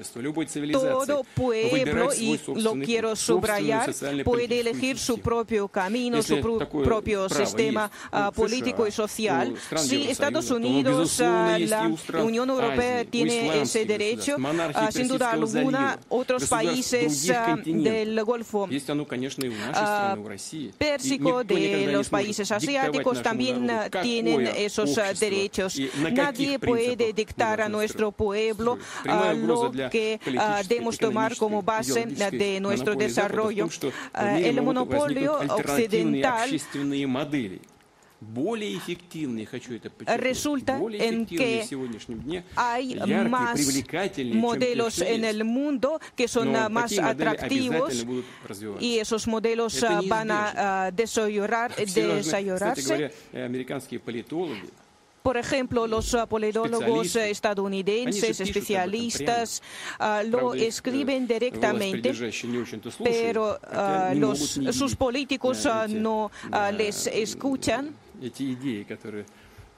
todo 0.72 1.24
pueblo, 1.34 2.14
y 2.14 2.40
lo 2.56 2.74
quiero 2.74 3.14
subrayar, 3.16 3.92
puede 4.24 4.61
elegir 4.62 4.98
su 4.98 5.18
propio 5.18 5.68
camino, 5.68 6.22
su 6.22 6.40
propio 6.40 7.28
sistema 7.28 7.90
uh, 8.12 8.32
político 8.32 8.86
y 8.86 8.90
social. 8.90 9.54
Si 9.76 10.08
Estados 10.08 10.50
Unidos, 10.50 11.20
uh, 11.20 11.58
la 11.68 11.90
Unión 12.22 12.48
Europea 12.50 13.04
tiene 13.04 13.60
ese 13.60 13.84
derecho, 13.84 14.36
uh, 14.36 14.92
sin 14.92 15.08
duda 15.08 15.32
alguna, 15.32 15.98
otros 16.08 16.48
países 16.48 17.26
del 17.26 18.24
Golfo 18.24 18.68
Pérsico, 20.78 21.44
de 21.44 21.88
los 21.92 22.08
países 22.08 22.50
asiáticos, 22.50 23.22
también 23.22 23.68
tienen 24.02 24.46
esos 24.56 24.98
derechos. 25.18 25.78
Nadie 26.12 26.58
puede 26.58 27.12
dictar 27.12 27.60
a 27.60 27.68
nuestro 27.68 28.12
pueblo 28.12 28.78
lo 29.04 29.72
que 29.90 30.20
debemos 30.68 30.98
tomar 30.98 31.36
como 31.36 31.62
base 31.62 32.06
de 32.06 32.60
nuestro 32.60 32.94
desarrollo 32.94 33.68
el 34.58 34.64
monopolio 34.64 35.38
occidental 35.48 36.50
resulta 40.16 40.80
en 40.92 41.26
que 41.26 41.64
hay 42.56 42.94
más 43.28 43.84
modelos 44.32 45.00
en 45.00 45.24
el 45.24 45.44
mundo 45.44 46.00
que 46.14 46.28
son 46.28 46.52
más 46.72 46.96
atractivos 46.98 48.06
y 48.80 48.98
esos 48.98 49.26
modelos 49.26 49.84
van 50.08 50.30
a 50.30 50.90
desarrollarse. 50.92 53.10
Por 55.22 55.36
ejemplo, 55.36 55.86
los 55.86 56.16
politólogos 56.28 57.16
estadounidenses, 57.16 58.40
especialistas, 58.40 59.62
lo 60.26 60.54
escriben 60.54 61.26
directamente, 61.26 62.12
pero 63.02 63.58
los, 64.14 64.60
sus 64.72 64.96
políticos 64.96 65.68
no 65.88 66.30
les 66.72 67.06
escuchan. 67.06 67.94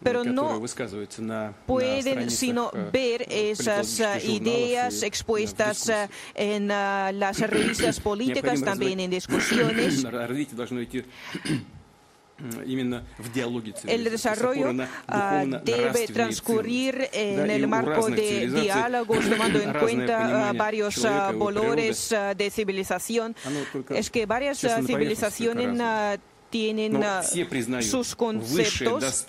pero 0.03 0.23
no 0.23 0.61
pueden 1.67 2.31
sino 2.31 2.71
ver 2.93 3.27
esas 3.29 4.01
ideas 4.25 5.03
expuestas 5.03 5.91
en 6.35 6.69
las 6.69 7.41
revistas 7.51 8.01
políticas, 8.01 8.63
también 8.63 9.01
en 9.01 9.11
discusiones. 9.19 10.05
El 13.87 14.05
desarrollo 14.05 14.73
debe 15.63 16.07
transcurrir 16.09 17.09
en 17.13 17.49
el 17.51 17.69
marco 17.69 18.11
de 18.11 18.49
diálogos, 18.49 19.19
tomando 19.31 19.61
en 19.61 19.73
cuenta 19.75 20.53
varios 20.53 21.03
valores 21.03 22.15
de 22.37 22.51
civilización. 22.51 23.37
Es 23.91 24.11
que 24.11 24.27
varias 24.27 24.59
civilizaciones 24.85 26.19
tienen 26.51 27.03
sus 27.83 28.15
conceptos, 28.17 29.27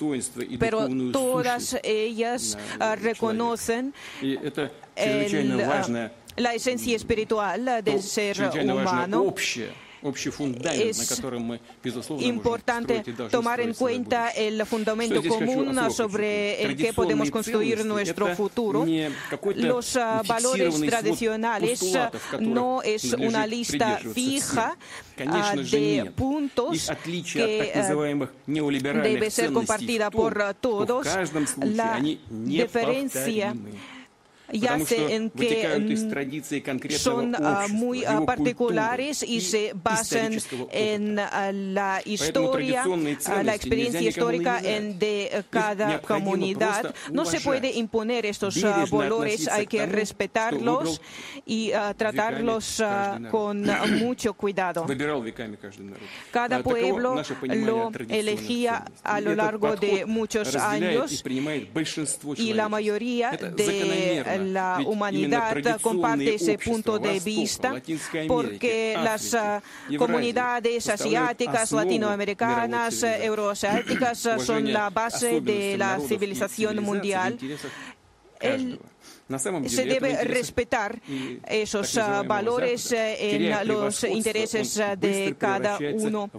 pero 0.60 0.88
todas 1.12 1.78
ellas 1.84 2.58
reconocen 3.02 3.94
la 6.38 6.54
esencia 6.54 6.96
espiritual 6.96 7.84
del 7.84 8.02
ser 8.02 8.38
humano 8.64 9.34
es 10.74 11.22
importante 12.20 13.04
tomar 13.32 13.60
en 13.62 13.74
cuenta 13.74 14.30
el 14.30 14.66
fundamento 14.66 15.24
común 15.24 15.78
sobre 15.92 16.64
el 16.64 16.76
que 16.76 16.94
podemos 16.94 17.32
construir 17.32 17.86
nuestro 17.86 18.36
futuro. 18.36 18.86
Los 19.56 19.98
valores 20.28 20.82
tradicionales 20.82 21.84
no 22.40 22.82
es 22.84 23.14
una 23.14 23.48
lista 23.48 23.98
fija 24.14 24.78
de 25.18 26.12
puntos 26.16 26.92
que 27.34 27.72
debe 29.04 29.32
ser 29.32 29.52
compartida 29.54 30.12
por 30.12 30.54
todos. 30.56 31.08
La 31.62 32.02
diferencia 32.30 33.56
yace 34.60 35.16
en 35.16 35.30
que 35.32 36.98
son 36.98 37.36
muy 37.70 38.04
particulares 38.26 39.24
y 39.24 39.42
se 39.42 39.74
basan 39.74 40.38
en 40.72 41.16
la 41.16 42.02
historia, 42.06 42.86
la 43.44 43.56
experiencia 43.56 44.02
histórica 44.02 44.62
de 44.62 45.44
cada 45.50 46.02
comunidad. 46.02 46.94
No 47.12 47.26
se 47.26 47.40
puede 47.42 47.72
imponer 47.72 48.26
estos 48.26 48.62
valores, 48.90 49.48
hay 49.48 49.68
que 49.68 49.86
respetarlos 49.86 51.02
y 51.46 51.72
tratarlos 51.98 52.84
con 53.32 53.66
mucho 54.00 54.34
cuidado. 54.34 54.86
Cada 56.32 56.62
pueblo 56.64 57.22
lo 57.44 57.92
elegía 58.10 58.86
a 59.04 59.22
lo 59.22 59.36
largo 59.36 59.76
de 59.76 60.06
muchos 60.06 60.56
años 60.56 61.24
y 62.38 62.54
la 62.54 62.70
mayoría 62.70 63.32
de 63.32 64.24
la 64.54 64.80
humanidad 64.86 65.80
comparte 65.82 66.36
ese 66.36 66.58
punto 66.58 67.00
de 67.00 67.20
vista 67.20 67.82
porque 68.28 68.96
las 69.02 69.34
ah, 69.34 69.62
comunidades 69.98 70.90
asiáticas, 70.90 71.72
latinoamericanas, 71.72 73.04
euroasiáticas 73.04 74.20
son 74.40 74.72
la 74.72 74.90
base 74.90 75.42
de 75.42 75.78
la 75.78 76.00
civilización 76.00 76.84
mundial. 76.84 77.38
se 79.68 79.86
debe 79.86 80.24
respetar 80.24 81.02
esos 81.48 81.98
ah, 81.98 82.24
valores 82.24 82.92
eh, 82.92 83.36
en 83.36 83.68
los 83.68 84.04
intereses 84.04 84.76
de 84.98 85.36
cada 85.38 85.78
uno. 85.96 86.30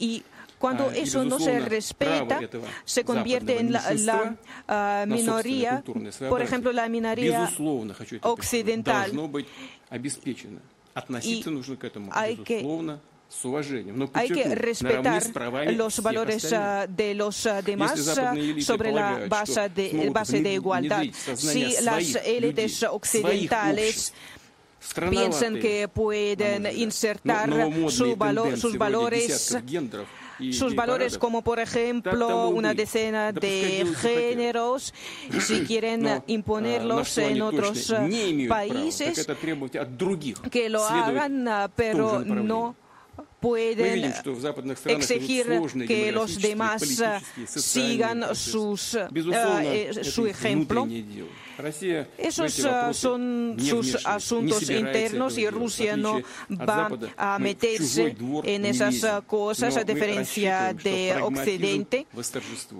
Y 0.00 0.22
cuando 0.58 0.90
eso 0.90 1.24
no 1.24 1.38
se 1.38 1.60
respeta, 1.60 2.40
se 2.84 3.04
convierte 3.04 3.58
en 3.60 3.72
la, 3.72 4.36
ah, 4.66 5.04
minoría, 5.06 5.82
por 6.28 6.42
ejemplo, 6.42 6.72
la 6.72 6.88
minoría 6.88 7.48
occidental. 8.22 9.12
Y 11.22 11.44
hay 12.12 12.36
que 12.38 12.66
hay 14.14 14.30
que 14.30 14.54
respetar 14.54 15.22
los 15.74 16.02
valores 16.02 16.52
ah, 16.54 16.86
de 16.86 17.14
los 17.14 17.46
ah, 17.46 17.60
demás 17.60 18.00
sobre 18.60 18.90
la 18.90 19.26
base 19.28 19.68
de, 19.68 20.10
base 20.10 20.40
de 20.40 20.54
igualdad. 20.54 21.04
Si 21.12 21.74
las 21.82 22.16
élites 22.24 22.82
occidentales 22.84 24.14
piensan 25.10 25.58
que 25.60 25.88
pueden 25.88 26.66
insertar 26.78 27.50
su 27.90 28.16
sus 28.56 28.78
valores 28.78 29.58
sus 30.52 30.74
valores 30.74 31.18
como 31.18 31.42
por 31.42 31.58
ejemplo 31.58 32.48
una 32.48 32.74
decena 32.74 33.32
de 33.32 33.86
géneros, 34.00 34.94
si 35.40 35.60
quieren 35.66 36.22
imponerlos 36.26 37.18
en 37.18 37.42
otros 37.42 37.92
países, 38.48 39.26
que 40.50 40.68
lo 40.68 40.84
hagan, 40.84 41.70
pero 41.74 42.24
no 42.24 42.76
pueden 43.40 44.12
exigir 44.86 45.46
que 45.86 46.12
los 46.12 46.40
demás 46.40 46.82
sigan 47.46 48.34
sus, 48.34 48.98
su 50.02 50.26
ejemplo. 50.26 50.88
Esos 52.18 52.52
son 52.92 53.56
sus 53.58 54.06
asuntos 54.06 54.70
internos 54.70 55.36
y 55.38 55.48
Rusia 55.50 55.96
no 55.96 56.20
va 56.50 56.88
a 57.16 57.38
meterse 57.40 58.16
en 58.44 58.64
esas 58.64 59.22
cosas 59.26 59.76
a 59.76 59.82
diferencia 59.84 60.72
de 60.72 61.16
Occidente, 61.20 62.06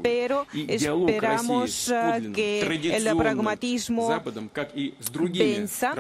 pero 0.03 0.47
esperamos 0.53 1.93
que 2.33 2.61
el 2.95 3.17
pragmatismo 3.17 4.23
venza. 5.33 5.95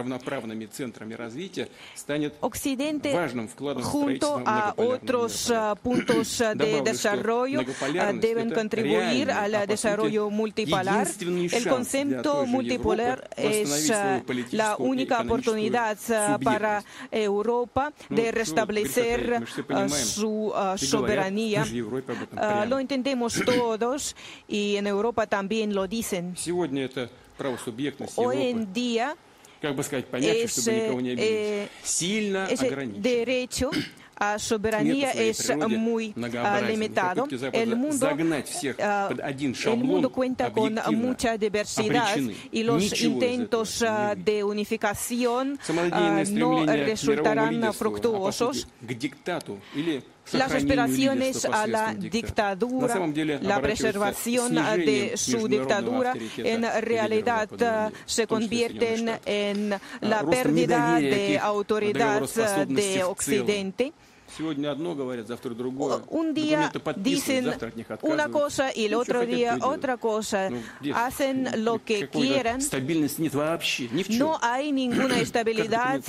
Occidente, 2.40 3.12
junto 3.82 4.42
a 4.48 4.74
otros 4.76 5.52
puntos 5.82 6.38
de 6.56 6.82
desarrollo, 6.82 7.60
deben 8.14 8.50
contribuir 8.50 9.30
al 9.30 9.66
desarrollo 9.66 10.30
multipolar. 10.30 11.06
El 11.20 11.68
concepto 11.68 12.46
multipolar 12.46 13.28
es 13.36 13.92
la 14.52 14.76
única 14.78 15.20
oportunidad 15.20 15.98
para 16.42 16.84
Europa 17.10 17.92
de 18.08 18.32
restablecer 18.32 19.42
su 19.88 20.52
soberanía. 20.76 21.66
Lo 22.68 22.78
entendemos 22.78 23.40
todos 23.44 24.16
y 24.46 24.76
en 24.76 24.86
Europa 24.86 25.26
también 25.26 25.74
lo 25.74 25.86
dicen. 25.86 26.34
Hoy 28.16 28.42
en 28.42 28.72
día 28.72 29.16
es, 29.60 30.68
ese 32.50 32.86
derecho 32.96 33.70
a 34.18 34.38
soberanía 34.38 35.10
es 35.12 35.54
muy 35.56 36.14
limitado. 36.66 37.26
El 37.52 37.76
mundo, 37.76 38.08
el 38.08 39.78
mundo 39.78 40.10
cuenta 40.10 40.52
con 40.52 40.78
mucha 40.92 41.36
diversidad 41.36 42.16
y 42.50 42.62
los 42.62 43.00
intentos 43.00 43.84
de 44.16 44.44
unificación 44.44 45.58
no 46.32 46.66
resultarán 46.66 47.72
fructuosos 47.72 48.66
las 50.32 50.52
aspiraciones 50.52 51.44
a 51.44 51.66
la 51.66 51.94
dictadura, 51.94 53.00
la 53.40 53.60
preservación 53.60 54.54
de 54.54 55.16
su 55.16 55.48
dictadura, 55.48 56.14
en 56.36 56.64
realidad 56.82 57.48
se 58.04 58.26
convierten 58.26 59.18
en 59.24 59.74
la 60.00 60.24
pérdida 60.24 60.96
de 60.96 61.38
autoridad 61.38 62.22
de 62.66 63.04
Occidente. 63.04 63.92
Un 66.10 66.34
día 66.34 66.70
dicen 66.96 67.44
una 68.02 68.28
cosa 68.28 68.70
y 68.74 68.84
el 68.84 68.94
otro 68.94 69.24
día 69.26 69.58
otra 69.62 69.96
cosa. 69.96 70.48
Hacen 70.94 71.64
lo 71.64 71.82
que 71.84 72.08
quieran. 72.08 72.60
No 74.18 74.38
hay 74.42 74.70
ninguna 74.72 75.18
estabilidad 75.18 76.00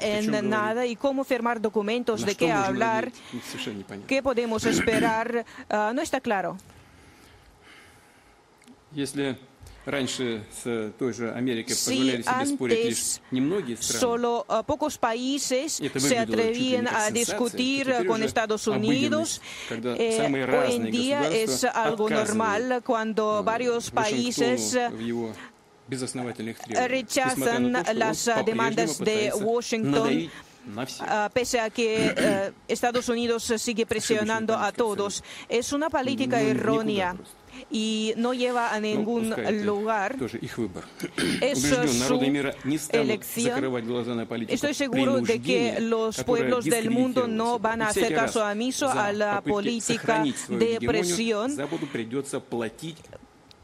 en 0.00 0.48
nada. 0.50 0.86
¿Y 0.86 0.96
cómo 0.96 1.24
firmar 1.24 1.60
documentos? 1.60 2.24
¿De 2.26 2.34
qué 2.34 2.50
hablar? 2.52 3.12
¿Qué 4.06 4.22
podemos 4.22 4.64
esperar? 4.66 5.44
No 5.70 6.02
está 6.02 6.20
claro. 6.20 6.56
Si 11.66 12.22
antes 12.26 13.22
solo 13.80 14.44
pocos 14.66 14.98
países 14.98 15.80
se 15.96 16.18
atrevían 16.18 16.88
a 16.88 17.10
discutir 17.10 18.04
con 18.06 18.22
Estados 18.22 18.66
Unidos, 18.66 19.40
hoy 19.70 20.74
en 20.74 20.90
día 20.90 21.28
es 21.30 21.64
algo 21.64 22.10
normal 22.10 22.82
cuando 22.84 23.42
varios 23.42 23.90
países 23.90 24.76
rechazan 26.86 27.72
las 27.94 28.30
demandas 28.44 28.98
de 28.98 29.32
Washington 29.32 30.30
pese 31.32 31.60
a 31.60 31.70
que 31.70 32.52
Estados 32.68 33.08
Unidos 33.08 33.54
sigue 33.56 33.86
presionando 33.86 34.54
a 34.54 34.70
todos. 34.70 35.24
Es 35.48 35.72
una 35.72 35.88
política 35.88 36.42
errónea 36.42 37.16
y 37.70 38.14
no 38.16 38.34
lleva 38.34 38.74
a 38.74 38.80
ningún 38.80 39.34
lugar. 39.64 40.16
Es 41.40 41.62
su 41.62 42.20
elección. 42.92 43.64
Estoy 44.48 44.74
seguro 44.74 45.20
de 45.20 45.40
que 45.40 45.80
los 45.80 46.22
pueblos 46.24 46.64
del 46.64 46.90
mundo 46.90 47.26
no 47.28 47.58
van 47.58 47.82
a 47.82 47.88
hacer 47.88 48.14
caso 48.14 48.44
omiso 48.44 48.88
a 48.90 49.12
la 49.12 49.40
política 49.42 50.24
de 50.48 50.78
presión 50.80 51.56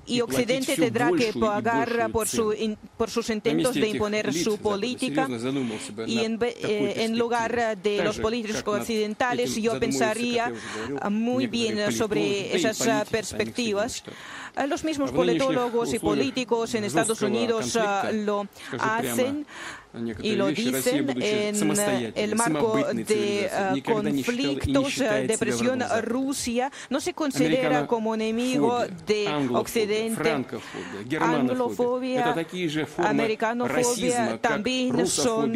y 0.07 0.21
Occidente 0.21 0.77
tendrá 0.77 1.11
que 1.13 1.33
pagar 1.33 2.11
por, 2.11 2.29
su, 2.29 2.55
por 2.97 3.11
sus 3.11 3.31
intentos 3.31 3.75
de 3.75 3.89
imponer 3.89 4.33
su 4.33 4.59
política 4.59 5.29
y 6.07 6.21
en, 6.21 6.39
eh, 6.43 6.95
en, 6.99 7.19
lugar 7.19 7.79
de 7.79 8.05
los 8.05 8.19
políticos 8.19 8.81
occidentales 8.81 9.55
yo 9.57 9.79
pensaría 9.79 10.53
muy 11.11 11.47
bien 11.47 11.93
sobre 11.93 12.55
esas 12.55 13.09
perspectivas. 13.09 14.05
Los 14.69 14.85
mismos 14.85 15.11
politólogos 15.11 15.93
y 15.95 15.99
políticos 15.99 16.75
en 16.75 16.85
Estados 16.85 17.23
Unidos 17.23 17.79
lo 18.13 18.47
hacen 18.79 19.47
y 20.23 20.35
lo 20.37 20.49
dicen 20.49 21.09
en 21.21 21.57
el 22.15 22.37
marco 22.37 22.79
de 22.93 23.83
conflictos 23.85 24.99
de 24.99 25.37
presión. 25.39 25.83
Rusia 26.03 26.71
no 26.91 27.01
se 27.01 27.15
considera 27.15 27.87
como 27.87 28.15
enemigo 28.15 28.81
de 29.07 29.29
Occidente. 29.53 30.45
Anglofobia, 31.21 32.35
americanofobia 32.99 34.39
también 34.39 35.07
son 35.07 35.55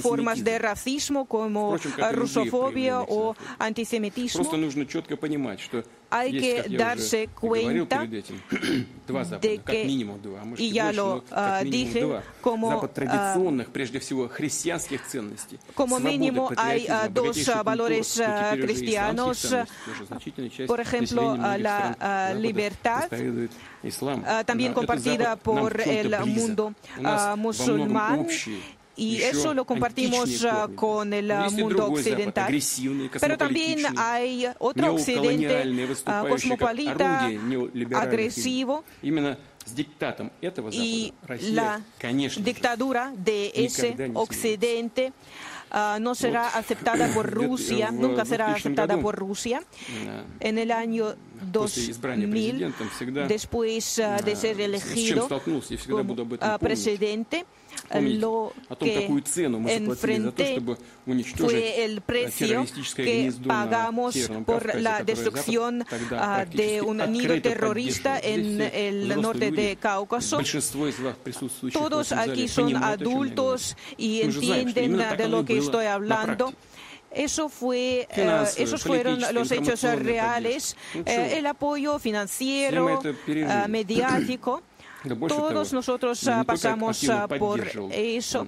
formas 0.00 0.42
de 0.44 0.58
racismo 0.58 1.26
como 1.26 1.76
rusofobia 2.12 3.00
o 3.00 3.34
antisemitismo 3.58 4.44
hay 6.10 6.32
que 6.38 6.76
darse 6.76 7.28
cuenta 7.28 8.06
de 9.40 9.58
que, 9.58 9.84
y 10.56 10.72
ya 10.72 10.92
lo 10.92 11.24
dije, 11.64 12.06
como, 12.40 12.88
como 15.74 16.00
mínimo 16.00 16.50
hay 16.56 16.86
dos 17.12 17.50
valores 17.64 18.22
cristianos, 18.60 19.56
por 20.66 20.80
ejemplo, 20.80 21.36
la 21.36 22.34
libertad, 22.34 23.08
también 24.46 24.72
compartida 24.72 25.36
por 25.36 25.80
el 25.80 26.16
mundo 26.26 26.74
musulmán 27.36 28.26
y 28.98 29.22
eso 29.22 29.54
lo 29.54 29.64
compartimos 29.64 30.44
con 30.74 31.12
el 31.12 31.32
mundo 31.52 31.86
occidental. 31.86 32.52
Pero 33.20 33.38
también 33.38 33.84
hay 33.96 34.46
otro 34.58 34.94
occidente 34.94 35.94
cosmopolita, 36.28 37.30
agresivo, 37.94 38.84
y 40.72 41.12
la 41.50 41.80
dictadura 42.42 43.12
de 43.16 43.52
ese 43.54 44.10
occidente 44.14 45.12
no 46.00 46.14
será 46.14 46.48
aceptada 46.48 47.08
por 47.14 47.30
Rusia, 47.32 47.90
nunca 47.90 48.24
será 48.24 48.52
aceptada 48.52 48.98
por 48.98 49.14
Rusia. 49.16 49.62
En 50.40 50.58
el 50.58 50.72
año 50.72 51.14
2000, 51.52 52.74
después 53.28 54.02
de 54.24 54.36
ser 54.36 54.60
elegido 54.60 55.28
como 55.88 56.16
presidente, 56.58 57.46
lo 57.94 58.52
que 58.78 59.06
enfrenté 59.66 60.60
fue 61.36 61.84
el 61.84 62.00
precio 62.00 62.64
que 62.94 63.32
pagamos 63.46 64.16
por 64.44 64.74
la 64.74 65.02
destrucción 65.02 65.84
de 66.52 66.82
un 66.82 66.98
nido 67.10 67.40
terrorista 67.40 68.18
en 68.18 68.60
el 68.60 69.20
norte 69.20 69.50
de 69.50 69.76
Cáucaso. 69.76 70.40
Todos 71.72 72.12
aquí 72.12 72.48
son 72.48 72.76
adultos 72.76 73.76
y 73.96 74.22
entienden 74.22 74.98
de 75.16 75.28
lo 75.28 75.44
que 75.44 75.58
estoy 75.58 75.86
hablando. 75.86 76.52
Eso 77.10 77.48
fue, 77.48 78.06
esos 78.56 78.82
fueron 78.82 79.20
los 79.32 79.50
hechos 79.50 79.82
reales, 79.82 80.76
el 81.06 81.46
apoyo 81.46 81.98
financiero, 81.98 83.00
mediático 83.68 84.62
Todos 85.28 85.72
nosotros 85.72 86.28
pasamos 86.44 87.06
por 87.38 87.64
eso. 87.92 88.46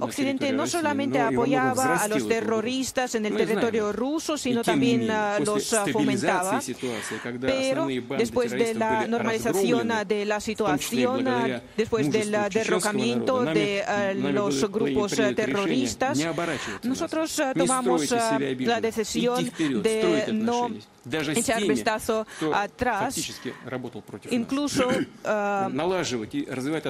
Occidente 0.00 0.52
no 0.52 0.66
solamente 0.66 1.20
apoyaba 1.20 1.96
a 1.96 2.08
los 2.08 2.26
terroristas 2.26 3.14
en 3.14 3.26
el 3.26 3.36
territorio 3.36 3.92
ruso, 3.92 4.38
sino 4.38 4.62
también 4.62 5.06
los 5.44 5.74
fomentaba. 5.92 6.60
Pero 7.40 7.86
después 8.16 8.52
de 8.52 8.74
la 8.74 9.06
normalización 9.06 9.92
de 10.06 10.24
la 10.24 10.40
situación, 10.40 11.28
después 11.76 12.10
del 12.10 12.30
derrocamiento 12.50 13.44
de 13.44 13.84
los 14.32 14.70
grupos 14.70 15.12
terroristas, 15.12 16.18
nosotros 16.82 17.42
tomamos 17.54 18.10
la 18.58 18.80
decisión 18.80 19.50
de 19.82 20.30
no 20.32 20.70
echar 21.34 21.62
vistazo 21.64 22.26
atrás, 22.52 23.40
incluso 24.30 24.88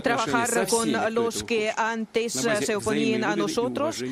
trabajar 0.03 0.67
con 0.69 1.15
los 1.15 1.45
que 1.45 1.73
antes 1.77 2.33
se 2.33 2.77
oponían 2.77 3.25
a 3.25 3.37
nosotros, 3.37 4.03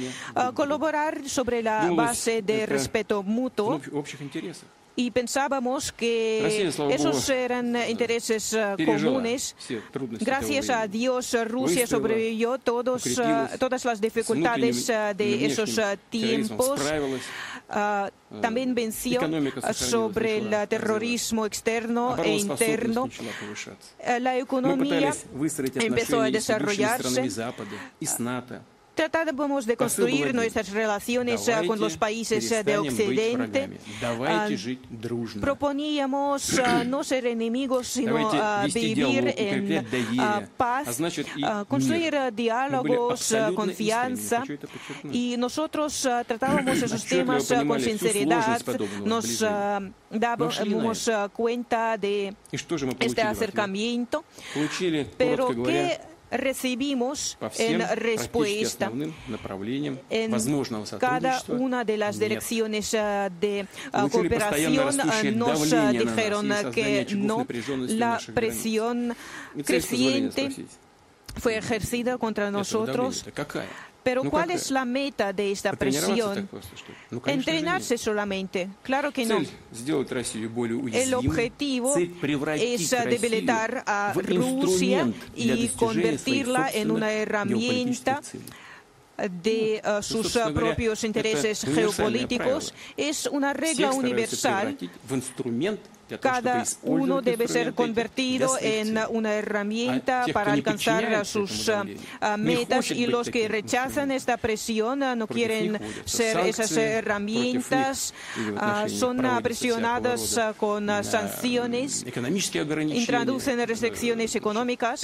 colaborar 0.55 1.29
sobre 1.29 1.62
la 1.62 1.90
base 1.90 2.42
de 2.42 2.66
respeto 2.66 3.22
mutuo 3.22 3.81
y 4.96 5.11
pensábamos 5.11 5.92
que 5.92 6.66
esos 6.90 7.28
eran 7.28 7.76
intereses 7.88 8.56
comunes. 8.85 9.54
Gracias 10.20 10.70
a 10.70 10.88
Dios, 10.88 11.37
Rusia 11.46 11.87
sobrevivió 11.87 12.59
todos, 12.59 13.04
todas 13.59 13.85
las 13.85 14.00
dificultades 14.00 14.87
de 14.87 15.46
esos 15.46 15.78
tiempos. 16.11 16.80
También 18.40 18.74
venció 18.74 19.20
sobre 19.72 20.38
el 20.38 20.68
terrorismo 20.68 21.44
externo 21.44 22.16
e 22.22 22.37
interno. 22.38 23.09
La 24.20 24.38
economía 24.38 25.12
empezó 25.74 26.22
a 26.22 26.30
desarrollarse 26.30 27.28
tratábamos 28.96 29.66
de 29.66 29.76
construir 29.76 30.35
nuestras 30.35 30.70
relaciones 30.70 31.48
con 31.66 31.78
los 31.78 31.96
países 31.96 32.48
de 32.64 32.78
Occidente. 32.78 33.70
Proponíamos 35.40 36.61
no 36.87 37.04
ser 37.04 37.26
enemigos, 37.26 37.88
sino 37.88 38.30
vivir 38.72 39.35
en 39.37 39.85
paz, 40.56 40.98
construir 41.68 42.16
diálogos, 42.35 43.37
confianza. 43.54 44.42
Y 45.12 45.37
nosotros 45.37 46.09
tratábamos 46.26 46.82
esos 46.82 47.04
temas 47.04 47.52
con 47.66 47.80
sinceridad. 47.80 48.62
Nos 49.04 49.44
dábamos 50.11 51.11
cuenta 51.35 51.98
de 51.98 52.35
este 53.00 53.22
acercamiento. 53.22 54.24
Pero 55.18 55.48
¿qué 55.62 56.00
recibimos 56.30 57.38
en 57.58 57.82
respuesta. 57.96 58.90
en 60.10 60.32
cada 60.98 61.42
una 61.48 61.84
de 61.84 61.96
las 61.96 62.18
direcciones 62.18 62.90
de 62.92 63.66
cooperación 64.10 64.96
nos 65.36 65.70
dijeron 65.92 66.52
que 66.72 67.06
no, 67.16 67.46
la 67.88 68.20
presión 68.34 69.14
creciente 69.64 70.50
fue 71.36 71.56
ejercida 71.56 72.18
contra 72.18 72.50
nosotros 72.50 73.24
pero 74.07 74.23
¿cuál 74.23 74.53
es 74.53 74.71
la 74.71 74.85
meta 74.85 75.33
de 75.33 75.51
esta 75.51 75.73
presión? 75.73 76.49
Entrenarse 77.27 77.99
solamente. 77.99 78.69
Claro 78.85 79.11
que 79.11 79.27
no. 79.27 79.38
El 80.92 81.14
objetivo 81.14 81.97
es 81.97 82.90
debilitar 82.90 83.83
a 83.85 84.12
Rusia 84.14 85.11
y 85.35 85.66
convertirla 85.71 86.71
en 86.73 86.92
una 86.92 87.11
herramienta 87.11 88.23
de 89.42 89.83
uh, 89.85 90.01
sus 90.01 90.37
uh, 90.37 90.55
propios 90.55 91.03
intereses 91.03 91.64
geopolíticos. 91.64 92.73
Es 92.97 93.27
una 93.27 93.55
regla 93.55 93.90
universal 93.90 94.79
cada 96.21 96.64
uno 96.83 97.21
debe 97.21 97.49
ser 97.49 97.75
convertido 97.75 98.57
en 98.61 98.99
una 99.11 99.35
herramienta 99.35 100.25
para 100.33 100.53
alcanzar 100.53 101.25
sus 101.27 101.69
ah, 101.69 102.37
metas 102.37 102.90
y 102.90 103.07
los 103.07 103.31
que 103.31 103.49
rechazan 103.49 104.11
esta 104.11 104.37
presión 104.37 105.03
ah, 105.03 105.16
no 105.16 105.27
quieren 105.27 105.79
ser 106.05 106.38
esas 106.40 106.73
herramientas, 106.77 108.14
ah, 108.57 108.87
son 108.88 109.23
presionadas 109.42 110.38
con 110.57 110.88
sanciones, 111.05 112.05
introducen 112.92 113.66
restricciones 113.66 114.35
económicas, 114.37 115.03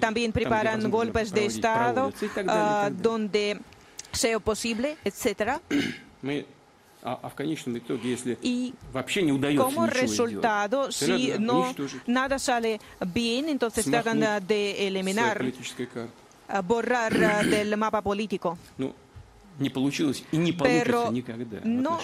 también 0.00 0.32
preparan 0.32 0.90
golpes 0.90 1.32
de 1.32 1.46
Estado 1.46 2.12
donde 3.00 3.60
sea 4.12 4.40
posible, 4.40 4.96
etcétera. 5.04 5.60
Y 8.42 8.74
como 9.56 9.86
resultado, 9.86 10.90
si 10.90 11.32
no 11.38 11.74
nada 12.06 12.38
sale 12.38 12.80
bien, 13.12 13.48
entonces 13.48 13.84
tratan 13.84 14.20
de 14.46 14.86
eliminar, 14.86 15.44
borrar 16.64 17.46
del 17.46 17.76
mapa 17.76 18.02
político. 18.02 18.58
Pero 20.58 21.12
no, 21.64 21.98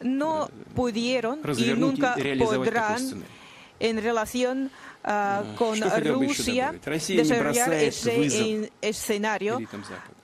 no 0.00 0.50
pudieron 0.74 1.40
y 1.56 1.64
nunca 1.74 2.16
podrán 2.38 3.24
en 3.78 4.02
relación 4.02 4.70
con 5.56 5.80
Rusia 6.02 6.74
desarrollar 7.08 7.72
ese 7.74 8.70
escenario. 8.80 9.58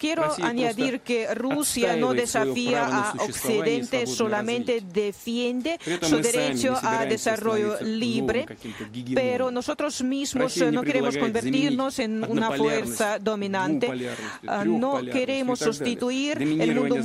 Quiero 0.02 0.34
añadir 0.42 0.98
que 1.02 1.32
Rusia 1.32 1.94
no 1.94 2.12
desafía 2.12 2.86
a 2.86 3.12
Occidente, 3.22 4.08
solamente 4.08 4.80
defiende 4.80 5.78
su 6.02 6.18
derecho 6.18 6.76
a 6.82 7.06
desarrollo 7.06 7.78
libre, 7.82 8.44
pero 9.14 9.52
nosotros 9.52 10.02
mismos 10.02 10.56
no 10.72 10.82
queremos 10.82 11.16
convertirnos 11.16 12.00
en 12.00 12.24
una 12.28 12.50
fuerza 12.50 13.20
dominante. 13.20 13.88
No 14.66 15.02
queremos 15.04 15.60
sustituir 15.60 16.42
el 16.42 16.74
mundo 16.74 16.96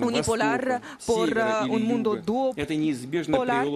unipolar 0.00 0.80
por 1.04 1.36
un 1.68 1.82
mundo 1.82 2.14
duopolar. 2.24 3.66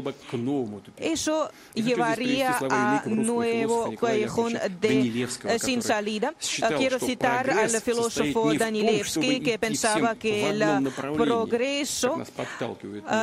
Eso 0.98 1.50
llevaría 1.74 2.58
a 2.70 3.02
nuevo 3.06 3.92
callejón 4.00 4.52
de, 4.80 5.26
sin 5.58 5.82
salida. 5.82 6.32
Quiero 6.78 7.00
citar 7.00 7.55
al 7.58 7.70
filósofo 7.80 8.54
Danilevsky 8.54 9.40
que 9.40 9.58
pensaba 9.58 10.14
que 10.14 10.50
el 10.50 10.90
progreso 10.92 12.22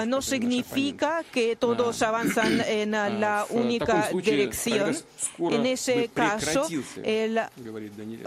no 0.08 0.22
significa 0.22 1.24
que 1.32 1.56
todos 1.56 2.02
avanzan 2.02 2.62
en 2.68 2.92
la 2.92 3.46
única 3.50 4.10
dirección. 4.14 4.96
En 5.40 5.66
ese 5.66 6.10
caso, 6.14 6.68
el 7.04 7.40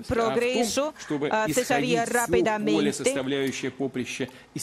progreso 0.06 0.94
cesaría 1.52 2.04
rápidamente. 2.04 3.14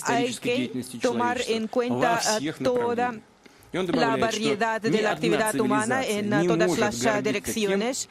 Hay 0.05 0.33
que 0.35 0.83
tomar 1.01 1.41
en 1.47 1.67
cuenta 1.67 2.21
toda 2.63 3.13
la 3.73 4.15
variedad 4.17 4.81
de 4.81 5.01
la 5.01 5.11
actividad 5.11 5.59
humana 5.59 6.05
en 6.05 6.29
todas 6.47 6.77
las 6.77 7.23
direcciones. 7.23 8.09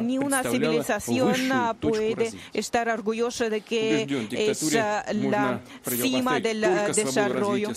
Ni 0.00 0.18
una 0.18 0.42
civilización 0.42 1.34
puede 1.80 2.32
estar 2.52 2.88
orgullosa 2.88 3.50
de 3.50 3.60
que 3.60 4.06
es 4.30 4.72
la 4.72 5.60
cima 5.84 6.40
del 6.40 6.60
desarrollo. 6.94 7.70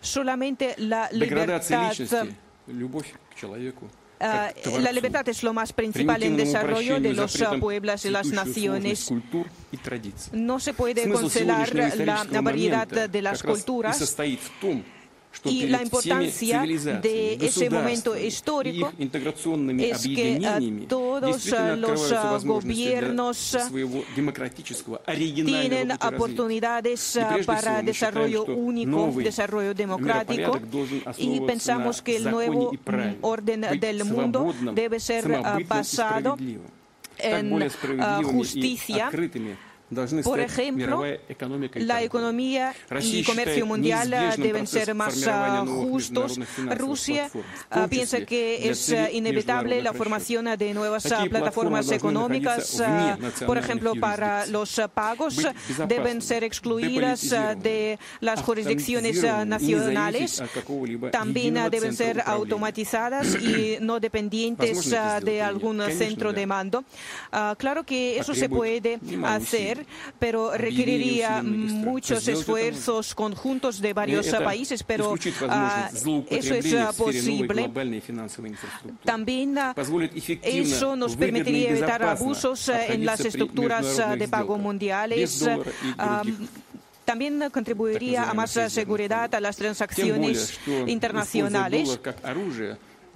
Solamente 0.00 0.74
la 0.78 1.08
libertad 1.10 1.92
la 4.18 4.92
libertad 4.92 5.28
es 5.28 5.42
lo 5.42 5.52
más 5.52 5.72
principal 5.72 6.22
en 6.22 6.36
desarrollo 6.36 7.00
de 7.00 7.12
los 7.12 7.36
pueblos 7.60 8.04
y 8.04 8.10
las 8.10 8.26
naciones. 8.28 9.12
No 10.32 10.58
se 10.60 10.74
puede 10.74 11.10
cancelar 11.10 11.74
la 11.74 12.40
variedad 12.40 12.86
de 12.86 13.22
las 13.22 13.42
culturas 13.42 14.16
y 15.44 15.66
la 15.66 15.82
importancia 15.82 16.62
de 16.62 17.34
ese 17.34 17.70
momento 17.70 18.16
histórico 18.16 18.92
es 18.98 20.02
que 20.02 20.86
todos 20.88 21.50
los 21.78 22.44
gobiernos 22.44 23.56
tienen 25.12 25.92
oportunidades 25.92 27.18
para 27.44 27.82
desarrollo 27.82 28.44
único, 28.44 29.12
desarrollo 29.16 29.74
democrático. 29.74 30.60
y 31.18 31.40
pensamos 31.40 32.02
que 32.02 32.16
el 32.16 32.30
nuevo 32.30 32.72
orden 33.20 33.66
del 33.80 34.04
mundo 34.04 34.54
debe 34.74 35.00
ser 35.00 35.28
basado 35.68 36.36
en 37.18 37.70
justicia 38.24 39.10
Por 40.24 40.40
ejemplo, 40.40 41.04
la 41.74 42.02
economía 42.02 42.74
y 43.00 43.22
comercio 43.22 43.66
mundial 43.66 44.34
deben 44.36 44.66
ser 44.66 44.94
más 44.94 45.24
justos. 45.66 46.38
Rusia 46.76 47.30
piensa 47.88 48.20
que 48.22 48.68
es 48.68 48.94
inevitable 49.12 49.82
la 49.82 49.92
formación 49.92 50.46
de 50.56 50.74
nuevas 50.74 51.04
plataformas 51.30 51.90
económicas, 51.90 52.82
por 53.46 53.58
ejemplo, 53.58 53.94
para 53.94 54.46
los 54.46 54.80
pagos, 54.92 55.36
deben 55.86 56.22
ser 56.22 56.44
excluidas 56.44 57.30
de 57.30 57.98
las 58.20 58.42
jurisdicciones 58.42 59.22
nacionales, 59.46 60.42
también 61.12 61.58
deben 61.70 61.94
ser 61.94 62.22
automatizadas 62.24 63.36
y 63.40 63.76
no 63.80 64.00
dependientes 64.00 64.90
de 65.22 65.42
algún 65.42 65.80
centro 65.90 66.32
de 66.32 66.46
mando. 66.46 66.84
Claro 67.58 67.84
que 67.84 68.18
eso 68.18 68.34
se 68.34 68.48
puede 68.48 68.98
hacer, 69.24 69.75
pero 70.18 70.56
requeriría 70.56 71.42
muchos 71.42 72.26
esfuerzos 72.28 73.14
conjuntos 73.14 73.80
de 73.80 73.92
varios 73.92 74.26
países, 74.28 74.82
pero 74.82 75.14
eso 75.14 76.54
es 76.54 76.96
posible. 76.96 77.70
También 79.04 79.58
eso 80.42 80.96
nos 80.96 81.16
permitiría 81.16 81.70
evitar 81.70 82.02
abusos 82.02 82.68
en 82.68 83.04
las 83.04 83.20
estructuras 83.20 84.18
de 84.18 84.28
pago 84.28 84.58
mundiales. 84.58 85.48
También 87.04 87.50
contribuiría 87.52 88.30
a 88.30 88.34
más 88.34 88.50
seguridad 88.50 89.32
a 89.32 89.40
las 89.40 89.56
transacciones 89.56 90.58
internacionales. 90.86 92.00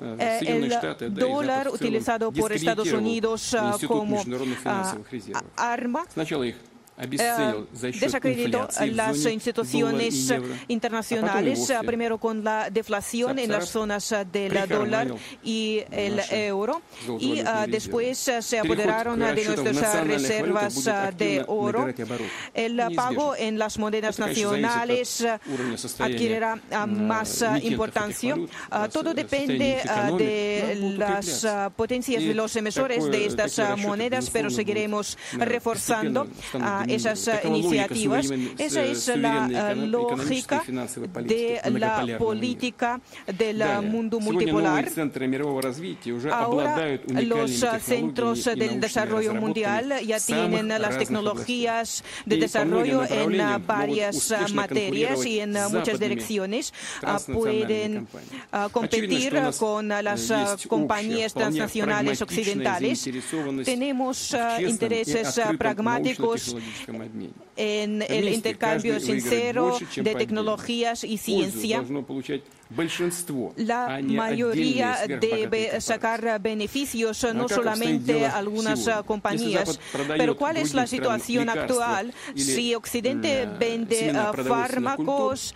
El 0.01 1.15
dólar 1.15 1.69
utilizado 1.69 2.33
por 2.33 2.53
Estados 2.53 2.93
Unidos 2.93 3.57
como 3.87 4.23
arma 5.57 6.05
desacreditó 7.01 8.69
las 8.93 9.25
instituciones 9.27 10.33
internacionales, 10.69 11.73
primero 11.85 12.19
con 12.19 12.45
la 12.45 12.71
deflación 12.71 13.39
en 13.39 13.51
las 13.51 13.69
zonas 13.69 14.15
del 14.33 14.69
dólar 14.69 15.15
y 15.43 15.83
el 15.91 16.21
euro, 16.31 16.83
y 17.19 17.43
después 17.69 18.31
se 18.41 18.59
apoderaron 18.59 19.21
de 19.21 19.45
nuestras 19.45 20.07
reservas 20.07 20.85
de 21.17 21.44
oro. 21.46 21.88
El 22.55 22.81
pago 22.94 23.35
en 23.37 23.59
las 23.59 23.79
monedas 23.79 24.19
nacionales 24.19 25.27
adquirirá 25.98 26.59
más 26.87 27.44
importancia. 27.63 28.37
Todo 28.92 29.15
depende 29.15 29.81
de 30.19 30.94
las 30.98 31.46
potencias 31.77 32.23
de 32.23 32.35
los 32.35 32.55
emisores 32.57 33.11
de 33.11 33.27
estas 33.27 33.59
monedas, 33.79 34.31
pero 34.31 34.51
seguiremos 34.51 35.17
reforzando 35.33 36.27
esas 36.91 37.31
iniciativas. 37.45 38.31
Esa 38.59 38.85
es 38.85 39.09
la 39.17 39.75
lógica 39.75 40.63
de 41.23 41.61
la 41.71 42.19
política 42.19 43.01
del 43.27 43.63
mundo 43.83 44.21
multipolar. 44.21 44.88
Ahora 46.31 47.01
los 47.23 47.65
centros 47.83 48.45
del 48.45 48.81
desarrollo 48.81 49.35
mundial 49.35 49.95
ya 50.05 50.19
tienen 50.21 50.69
las 50.69 50.99
tecnologías 50.99 52.05
de 52.27 52.37
desarrollo 52.37 53.05
en 53.09 53.67
varias 53.67 54.35
materias 54.55 55.25
y 55.25 55.41
en 55.41 55.53
muchas 55.71 55.99
direcciones. 55.99 56.73
Pueden 57.33 58.07
competir 58.73 59.38
con 59.59 59.88
las 59.88 60.33
compañías 60.69 61.35
transnacionales 61.35 62.23
occidentales. 62.23 63.09
Tenemos 63.65 64.37
intereses 64.61 65.41
pragmáticos 65.59 66.57
en 67.56 68.02
el 68.02 68.28
intercambio 68.28 69.00
sincero 69.00 69.78
de 69.96 70.14
tecnologías 70.14 71.04
y 71.04 71.18
ciencia. 71.18 71.83
La 73.56 74.00
mayoría 74.02 74.98
debe 75.20 75.81
sacar 75.81 76.40
beneficios, 76.40 77.26
no 77.35 77.48
solamente 77.48 78.26
algunas 78.26 78.88
compañías. 79.06 79.81
Pero 80.16 80.37
¿cuál 80.37 80.56
es 80.56 80.74
la 80.74 80.87
situación 80.87 81.48
actual 81.48 82.14
si 82.35 82.74
Occidente 82.74 83.48
vende 83.58 84.12
fármacos 84.46 85.54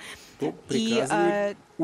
y 0.71 0.99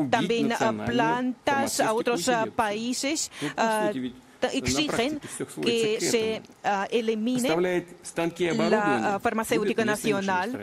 también 0.09 0.53
plantas 0.85 1.79
a 1.79 1.93
otros 1.93 2.29
países? 2.55 3.31
Exigen 4.47 5.19
que 5.61 5.97
se 5.99 6.41
elimine 6.89 7.49
la 8.69 9.19
farmacéutica 9.21 9.85
nacional. 9.85 10.59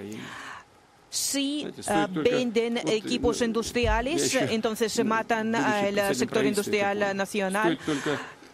si 1.11 1.67
venden 2.11 2.79
equipos 2.87 3.41
industriales, 3.41 4.35
entonces 4.35 4.93
se 4.93 5.05
matan 5.05 5.55
al 5.55 6.15
sector 6.15 6.45
industrial 6.45 7.17
nacional. 7.17 7.79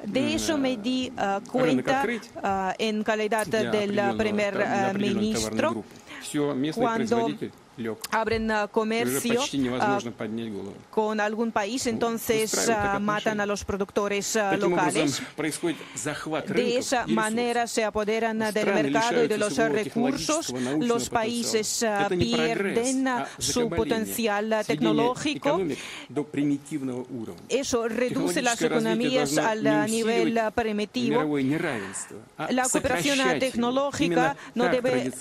De 0.04 0.34
eso 0.34 0.58
me 0.58 0.76
di 0.76 1.12
cuenta 1.50 2.06
en 2.78 3.02
calidad 3.02 3.46
del 3.46 4.16
primer 4.16 4.98
ministro 4.98 5.84
cuando 6.74 7.28
abren 8.10 8.50
comercio 8.70 9.40
con 10.90 11.20
algún 11.20 11.52
país, 11.52 11.86
entonces 11.86 12.70
matan 13.00 13.40
a 13.40 13.46
los 13.46 13.64
productores 13.64 14.38
locales. 14.58 15.22
De 16.46 16.78
esa 16.78 17.06
manera 17.06 17.66
se 17.66 17.84
apoderan 17.84 18.38
del 18.52 18.66
mercado 18.66 19.24
y 19.24 19.28
de 19.28 19.38
los 19.38 19.56
recursos. 19.56 20.52
Los 20.80 21.08
países 21.08 21.84
pierden 22.18 23.08
su 23.38 23.68
potencial 23.68 24.64
tecnológico. 24.66 25.60
Eso 27.48 27.88
reduce 27.88 28.42
las 28.42 28.60
economías 28.62 29.36
al 29.38 29.90
nivel 29.90 30.40
primitivo. 30.54 31.38
La 32.50 32.68
cooperación 32.68 33.38
tecnológica 33.38 34.36
no 34.54 34.68
debe 34.68 35.12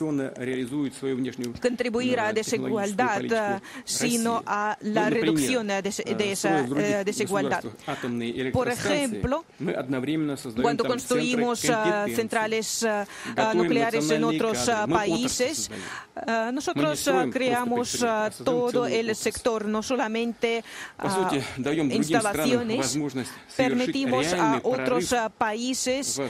contribuir 1.61 2.19
a 2.19 2.33
desigualdad, 2.43 3.61
sino 3.85 4.43
a 4.45 4.77
la 4.81 5.09
reducción 5.09 5.67
de, 5.67 6.31
esa 6.31 6.63
desigualdad. 7.03 7.63
Por 8.51 8.69
ejemplo, 8.69 9.45
cuando 10.61 10.83
construimos 10.83 11.59
centrales 11.59 12.85
nucleares 13.53 14.09
en 14.11 14.23
otros 14.23 14.69
países, 14.89 15.69
nosotros 16.53 17.09
creamos 17.31 18.05
todo 18.43 18.85
el 18.85 19.15
sector, 19.15 19.65
no 19.65 19.81
solamente 19.81 20.63
instalaciones, 21.89 22.99
permitimos 23.55 24.33
a 24.33 24.59
otros 24.63 25.15
países 25.37 26.21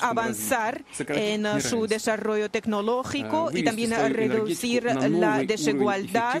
avanzar 0.00 0.84
en 1.08 1.60
su 1.60 1.86
desarrollo 1.86 2.50
tecnológico 2.50 3.50
y 3.52 3.62
también 3.62 3.92
reducir 4.12 4.75
la 4.84 5.44
desigualdad, 5.44 6.40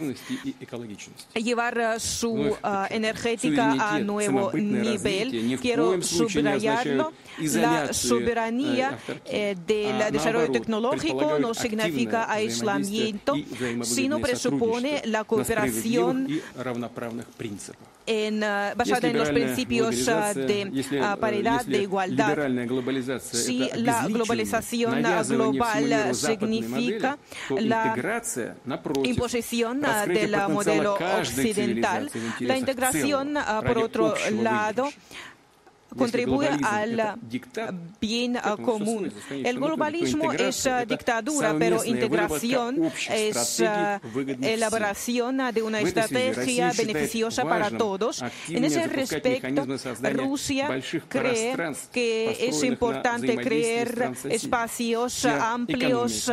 llevar 1.34 2.00
su 2.00 2.56
energética 2.90 3.94
a 3.94 3.98
nuevo 4.00 4.52
nivel. 4.52 5.58
Quiero 5.60 6.00
subrayarlo. 6.02 7.12
La 7.38 7.92
soberanía 7.92 8.98
del 9.66 10.12
desarrollo 10.12 10.50
tecnológico 10.50 11.38
no 11.38 11.54
significa 11.54 12.30
aislamiento, 12.30 13.34
sino 13.82 14.18
presupone 14.20 15.02
la 15.04 15.24
cooperación 15.24 16.28
en, 18.06 18.40
basada 18.40 19.08
en 19.08 19.18
los 19.18 19.30
principios 19.30 20.06
de 20.06 21.16
paridad, 21.20 21.64
de 21.64 21.82
igualdad. 21.82 22.38
Si 23.18 23.68
la 23.74 24.06
globalización 24.06 25.02
global 25.28 26.14
significa 26.14 27.18
la 27.50 27.94
imposición 29.02 29.82
del 30.06 30.36
modelo 30.48 30.94
occidental, 30.94 32.10
la 32.40 32.56
integración, 32.56 33.36
por 33.66 33.78
otro 33.78 34.14
lado, 34.30 34.88
contribuye 35.96 36.48
al 36.62 37.18
bien 38.00 38.38
común. 38.64 39.12
El 39.30 39.58
globalismo 39.58 40.32
es 40.32 40.68
dictadura, 40.86 41.54
pero 41.58 41.84
integración 41.84 42.90
es 43.10 43.62
elaboración 44.42 45.40
de 45.52 45.62
una 45.62 45.80
estrategia 45.80 46.72
beneficiosa 46.76 47.44
para 47.44 47.70
todos. 47.70 48.22
En 48.48 48.64
ese 48.64 48.86
respecto, 48.86 49.66
Rusia 50.12 50.80
cree 51.08 51.56
que 51.92 52.48
es 52.48 52.62
importante 52.62 53.36
crear 53.36 54.12
espacios 54.28 55.24
amplios 55.24 56.30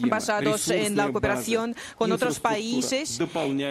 basados 0.00 0.68
en 0.70 0.96
la 0.96 1.10
cooperación 1.10 1.74
con 1.96 2.12
otros 2.12 2.40
países 2.40 3.20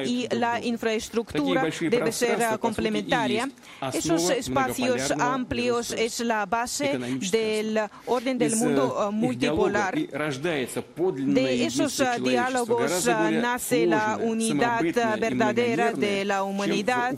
y 0.06 0.28
la 0.32 0.64
infraestructura 0.64 1.68
debe 1.80 2.12
ser 2.12 2.60
complementaria. 2.60 3.50
Esos 3.94 4.30
espacios 4.30 4.85
espacios 4.86 5.12
amplios 5.20 5.92
es 5.92 6.20
la 6.20 6.46
base 6.46 6.98
del 7.32 7.80
orden 8.06 8.38
del 8.38 8.56
mundo 8.56 9.10
multipolar. 9.12 9.96
De 9.96 11.66
esos 11.66 12.02
diálogos 12.24 13.08
nace 13.08 13.86
la 13.86 14.18
unidad 14.22 14.82
verdadera 15.20 15.92
de 15.92 16.26
la 16.26 16.44
humanidad, 16.44 17.16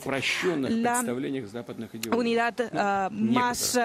la 0.69 1.03
unidad 2.15 3.11
más 3.11 3.79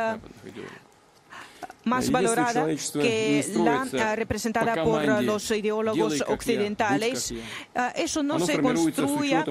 más 1.85 2.11
valorada 2.11 2.67
que 2.93 3.45
la 3.57 4.17
representada 4.17 4.83
por 4.85 5.23
los 5.23 5.51
ideólogos 5.51 6.23
occidentales. 6.27 7.35
Eso 7.95 8.23
no 8.23 8.39
se 8.41 8.61
construye 8.61 9.45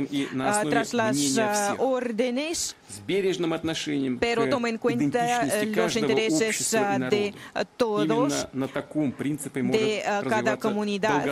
tras 0.69 0.93
las 0.93 1.37
órdenes 1.77 2.75
pero 4.19 4.49
toma 4.49 4.69
en 4.69 4.77
cuenta 4.77 5.45
los 5.65 5.95
intereses 5.95 6.71
de 7.09 7.33
todos, 7.77 8.47
de 9.53 10.03
cada 10.29 10.57
comunidad. 10.57 11.25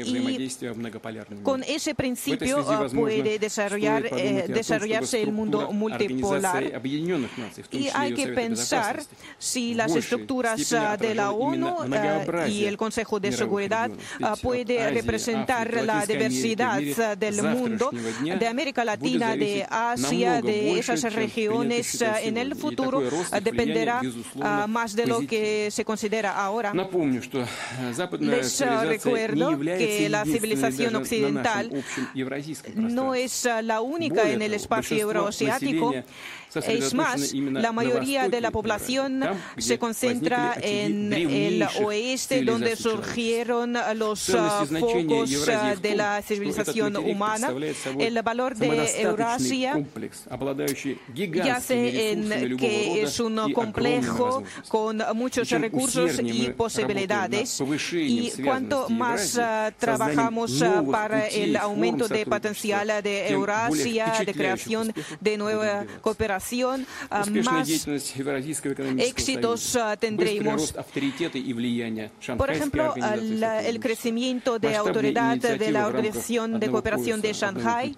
Y 0.00 1.42
con 1.42 1.62
ese 1.64 1.94
principio 1.94 2.64
puede 2.94 3.38
desarrollar, 3.38 4.10
desarrollarse 4.10 5.22
el 5.22 5.32
mundo 5.32 5.72
multipolar. 5.72 6.80
Y 7.72 7.88
hay 7.88 8.14
que 8.14 8.28
pensar 8.28 9.02
si 9.38 9.74
las 9.74 9.94
estructuras 9.94 10.39
de 10.98 11.14
la 11.14 11.32
ONU 11.32 11.76
y 12.48 12.64
el 12.64 12.76
Consejo 12.76 13.20
de 13.20 13.32
Seguridad 13.32 13.90
puede 14.42 14.90
representar 14.90 15.82
la 15.84 16.06
diversidad 16.06 16.80
del 17.16 17.42
mundo, 17.42 17.90
de 17.92 18.46
América 18.46 18.84
Latina, 18.84 19.36
de 19.36 19.66
Asia, 19.68 20.40
de 20.40 20.78
esas 20.78 21.12
regiones 21.12 22.02
en 22.22 22.36
el 22.36 22.54
futuro 22.54 23.02
dependerá 23.42 24.00
más 24.68 24.96
de 24.96 25.06
lo 25.06 25.20
que 25.26 25.70
se 25.70 25.84
considera 25.84 26.42
ahora. 26.42 26.72
Les 28.20 28.60
recuerdo 28.60 29.58
que 29.58 30.08
la 30.08 30.24
civilización 30.24 30.96
occidental 30.96 31.70
no 32.76 33.14
es 33.14 33.48
la 33.62 33.80
única 33.80 34.30
en 34.30 34.42
el 34.42 34.54
espacio 34.54 34.96
euroasiático. 34.96 35.92
Es 36.54 36.94
más, 36.94 37.32
la 37.34 37.72
mayoría 37.72 38.28
de 38.28 38.40
la 38.40 38.50
población 38.50 39.22
se 39.56 39.78
concentra 39.78 40.56
en 40.60 41.12
el 41.12 41.62
oeste, 41.82 42.42
donde 42.44 42.76
surgieron 42.76 43.76
los 43.94 44.30
focos 44.80 45.46
de 45.80 45.94
la 45.94 46.22
civilización 46.22 46.96
humana. 46.96 47.52
El 47.98 48.20
valor 48.22 48.56
de 48.56 49.00
Eurasia 49.00 49.80
yace 51.14 52.12
en 52.12 52.56
que 52.56 53.02
es 53.02 53.20
un 53.20 53.52
complejo 53.52 54.42
con 54.68 55.02
muchos 55.14 55.48
recursos 55.50 56.20
y 56.22 56.48
posibilidades. 56.50 57.62
Y 57.92 58.30
cuanto 58.42 58.88
más 58.88 59.40
trabajamos 59.78 60.62
para 60.90 61.26
el 61.28 61.56
aumento 61.56 62.08
de 62.08 62.26
potencial 62.26 63.02
de 63.02 63.28
Eurasia, 63.28 64.22
de 64.24 64.34
creación 64.34 64.92
de 65.20 65.36
nueva 65.36 65.84
cooperación, 66.00 66.39
más 67.44 67.68
éxitos 68.98 69.78
tendremos. 69.98 70.74
Por 72.36 72.50
ejemplo, 72.50 72.94
el 72.96 73.80
crecimiento 73.80 74.58
de 74.58 74.76
autoridad 74.76 75.36
de 75.36 75.70
la 75.70 75.86
Organización 75.86 76.58
de 76.58 76.70
Cooperación 76.70 77.20
de 77.20 77.32
Shanghai 77.32 77.96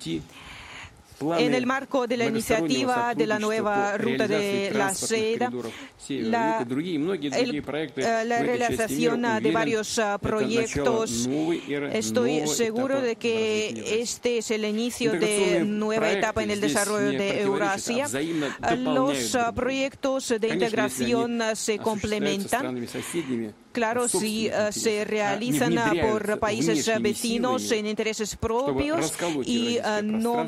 en 1.39 1.55
el 1.55 1.67
marco 1.67 2.07
de 2.07 2.17
la 2.17 2.27
iniciativa 2.27 3.15
de 3.15 3.27
la 3.27 3.39
nueva 3.39 3.97
ruta 3.99 4.27
de 4.29 4.71
la 4.75 4.95
seda, 4.95 5.51
la, 6.09 6.67
eh, 6.69 8.25
la 8.27 8.39
realización 8.43 9.27
de 9.43 9.51
varios 9.51 9.99
ah, 9.99 10.19
proyectos. 10.19 11.29
Estoy 11.93 12.47
seguro 12.47 13.01
de 13.01 13.17
que 13.17 14.01
este 14.01 14.39
es 14.39 14.51
el 14.51 14.65
inicio 14.65 15.13
de 15.13 15.65
nueva 15.65 16.11
etapa 16.11 16.43
en 16.43 16.51
el 16.51 16.61
desarrollo 16.61 17.11
de 17.11 17.43
Eurasia. 17.43 18.07
Los 18.77 19.35
ah, 19.35 19.53
proyectos 19.53 20.35
de 20.41 20.49
integración 20.49 21.41
se 21.55 21.79
complementan 21.79 22.87
Claro, 23.73 24.07
si 24.07 24.49
uh, 24.49 24.71
se 24.71 25.05
realizan 25.05 25.77
uh, 25.79 26.01
por 26.01 26.39
países 26.39 26.91
vecinos 27.01 27.71
en 27.73 27.87
intereses 27.87 28.37
propios 28.37 29.15
y 29.47 29.79
uh, 29.79 30.03
no 30.03 30.47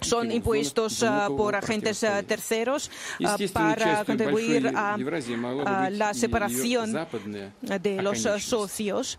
son 0.00 0.32
impuestos 0.32 1.04
por 1.36 1.54
agentes 1.54 2.00
terceros 2.26 2.90
para 3.52 4.04
contribuir 4.04 4.72
a, 4.74 4.96
la 5.90 6.14
separación 6.14 6.96
de 7.62 8.02
los 8.02 8.26
socios. 8.38 9.18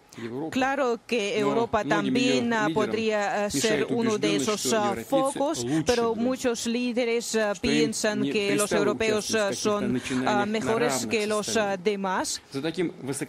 Claro 0.50 1.00
que 1.06 1.38
Europa 1.38 1.84
también 1.84 2.52
podría 2.74 3.50
ser 3.50 3.86
uno 3.90 4.18
de 4.18 4.38
esos 4.38 4.76
focos, 5.08 5.66
pero 5.86 6.16
muchos 6.16 6.66
líderes 6.66 7.38
piensan 7.62 8.24
que 8.24 8.56
los 8.56 8.72
europeos 8.72 9.36
son 9.54 10.02
mejores 10.48 11.06
que 11.06 11.28
los 11.28 11.60
demás 11.84 12.42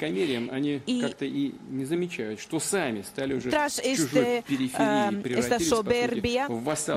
высокомерием 0.07 0.51
они 0.53 0.81
как-то 1.01 1.25
и 1.25 1.53
не 1.69 1.85
замечают, 1.85 2.41
что 2.41 2.61
сами 2.61 3.03
стали 3.03 3.35
уже 3.35 3.51
tras 3.51 3.79
este, 3.79 4.45
uh, 4.49 5.39
esta 5.39 5.59
soberbia, 5.61 6.49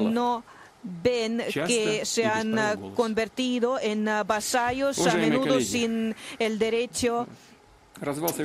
no 0.01 0.43
ven 0.81 1.43
que 1.67 2.05
se 2.05 2.25
han 2.25 2.57
convertido 2.95 3.79
en 3.79 4.05
vasallos 4.25 5.05
a 5.05 5.15
menudo 5.15 5.59
sin 5.59 6.15
el 6.39 6.57
derecho 6.57 7.27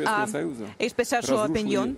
a 0.07 0.27
expresar 0.79 1.25
su 1.25 1.37
opinión. 1.37 1.97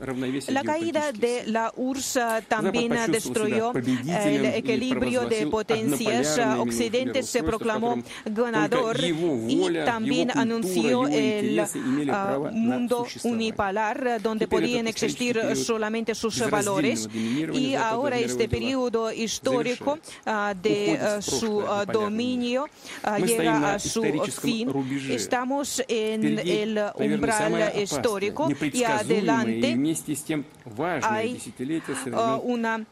La 0.48 0.62
caída 0.62 1.12
de 1.12 1.44
la 1.46 1.72
URSS 1.76 2.18
también 2.48 2.92
destruyó 3.10 3.72
el 3.74 4.44
equilibrio 4.44 5.26
de 5.26 5.46
potencias. 5.46 6.38
Occidente 6.58 7.22
se 7.22 7.42
proclamó 7.42 8.02
ganador 8.24 8.98
y 9.02 9.84
también 9.84 10.30
anunció 10.36 11.08
el 11.08 11.62
mundo 12.52 13.06
unipolar 13.24 14.20
donde 14.22 14.48
podían 14.48 14.86
existir 14.86 15.40
solamente 15.56 16.14
sus 16.14 16.48
valores. 16.50 17.08
Y 17.12 17.74
ahora 17.74 18.18
este 18.18 18.48
periodo 18.48 19.12
histórico 19.12 19.98
de 20.62 21.18
su 21.20 21.64
dominio 21.92 22.66
llega 23.24 23.74
a 23.74 23.78
su 23.78 24.02
fin. 24.40 24.70
Estamos 25.10 25.82
en 25.88 26.38
el 26.38 26.80
umbral 26.96 27.45
histórico 27.74 28.48
y 28.72 28.84
adelante 28.84 29.78
hay 31.02 31.40
una 32.42 32.84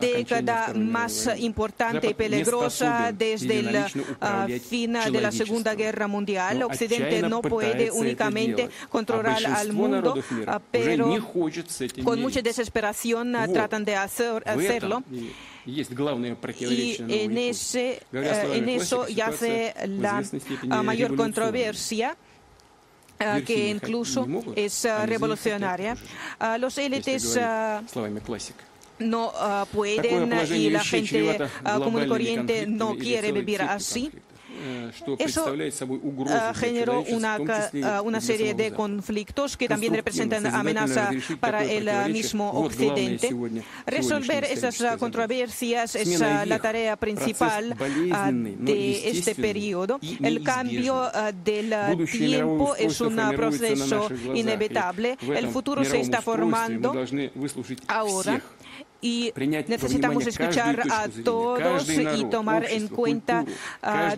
década 0.00 0.72
más 0.74 1.28
importante 1.38 2.08
y 2.08 2.14
peligrosa 2.14 3.12
desde 3.12 3.60
el 3.60 4.60
fin 4.60 4.92
de 4.92 5.20
la 5.20 5.32
Segunda 5.32 5.74
Guerra 5.74 6.06
Mundial. 6.06 6.62
Occidente 6.62 7.22
no 7.22 7.42
puede 7.42 7.90
únicamente 7.90 8.68
controlar 8.88 9.44
al 9.46 9.72
mundo, 9.72 10.14
pero 10.70 11.10
con 12.04 12.20
mucha 12.20 12.42
desesperación 12.42 13.34
tratan 13.52 13.84
de 13.84 13.96
hacerlo. 13.96 15.02
Y 15.66 15.82
en, 17.08 17.38
ese, 17.38 18.02
en 18.12 18.68
eso 18.68 19.08
yace 19.08 19.74
la 19.88 20.22
mayor 20.82 21.16
controversia 21.16 22.16
que 23.46 23.70
incluso 23.70 24.26
es 24.54 24.86
revolucionaria. 25.04 25.96
Los 26.58 26.78
élites 26.78 27.38
no 28.98 29.32
pueden 29.72 30.32
y 30.52 30.70
la 30.70 30.84
gente 30.84 31.38
común 31.62 32.04
y 32.04 32.08
corriente 32.08 32.66
no 32.66 32.96
quiere 32.96 33.32
vivir 33.32 33.62
así. 33.62 34.10
Eso 35.18 35.56
generó 36.54 37.02
una, 37.08 37.38
una 38.02 38.20
serie 38.20 38.54
de 38.54 38.72
conflictos 38.72 39.56
que 39.56 39.68
también 39.68 39.94
representan 39.94 40.46
amenaza 40.46 41.10
para 41.40 41.64
el 41.64 42.12
mismo 42.12 42.50
Occidente. 42.50 43.34
Resolver 43.86 44.44
esas 44.44 44.98
controversias 44.98 45.94
es 45.94 46.20
la 46.20 46.58
tarea 46.58 46.96
principal 46.96 47.76
de 48.58 49.10
este 49.10 49.34
periodo. 49.34 49.98
El 50.22 50.42
cambio 50.42 51.10
del 51.44 51.74
tiempo 52.10 52.74
es 52.76 53.00
un 53.00 53.16
proceso 53.36 54.08
inevitable. 54.34 55.16
El 55.22 55.48
futuro 55.48 55.84
se 55.84 56.00
está 56.00 56.22
formando 56.22 56.94
ahora 57.88 58.40
y 59.00 59.32
necesitamos 59.36 60.26
escuchar 60.26 60.82
a 60.90 61.08
todos 61.24 61.88
y 61.88 62.24
tomar 62.30 62.64
en 62.70 62.88
cuenta 62.88 63.44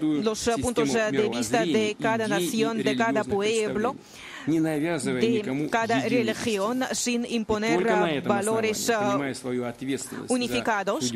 los 0.02 0.50
puntos 0.60 0.92
de 0.92 1.28
vista 1.28 1.64
de 1.64 1.96
cada 2.00 2.28
nación, 2.28 2.82
de 2.82 2.96
cada 2.96 3.24
pueblo 3.24 3.96
de 4.46 5.68
cada 5.70 6.00
religión 6.00 6.84
sin 6.92 7.26
imponer 7.26 8.22
valores 8.22 8.90
unificados 10.28 11.12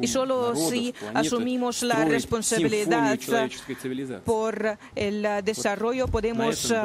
y 0.00 0.06
solo 0.08 0.54
si 0.54 0.94
asumimos 1.14 1.82
la 1.82 2.04
responsabilidad 2.04 3.18
por 4.24 4.78
el 4.94 5.26
desarrollo 5.44 6.08
podemos 6.08 6.70
э, 6.70 6.78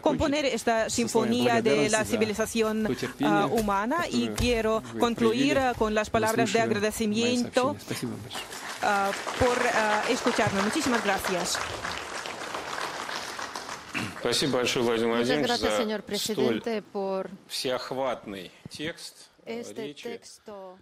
componer 0.00 0.44
esta 0.44 0.90
sinfonía 0.90 1.62
de 1.62 1.88
la 1.88 2.04
civilización 2.04 2.88
humana. 3.50 4.06
Y 4.10 4.28
quiero 4.28 4.82
concluir 4.98 5.56
eh, 5.56 5.72
con 5.76 5.94
las 5.94 6.10
palabras 6.10 6.52
de 6.52 6.60
agradecimiento 6.60 7.76
э, 7.80 9.10
por 9.38 9.58
э, 9.58 10.12
escucharnos. 10.12 10.64
Muchísimas 10.64 11.04
gracias. 11.04 11.58
Muchas 14.22 15.42
gracias, 15.42 15.76
señor 15.76 16.02
presidente, 16.02 16.82
por 16.82 17.30
este 19.46 19.94
texto. 19.94 20.78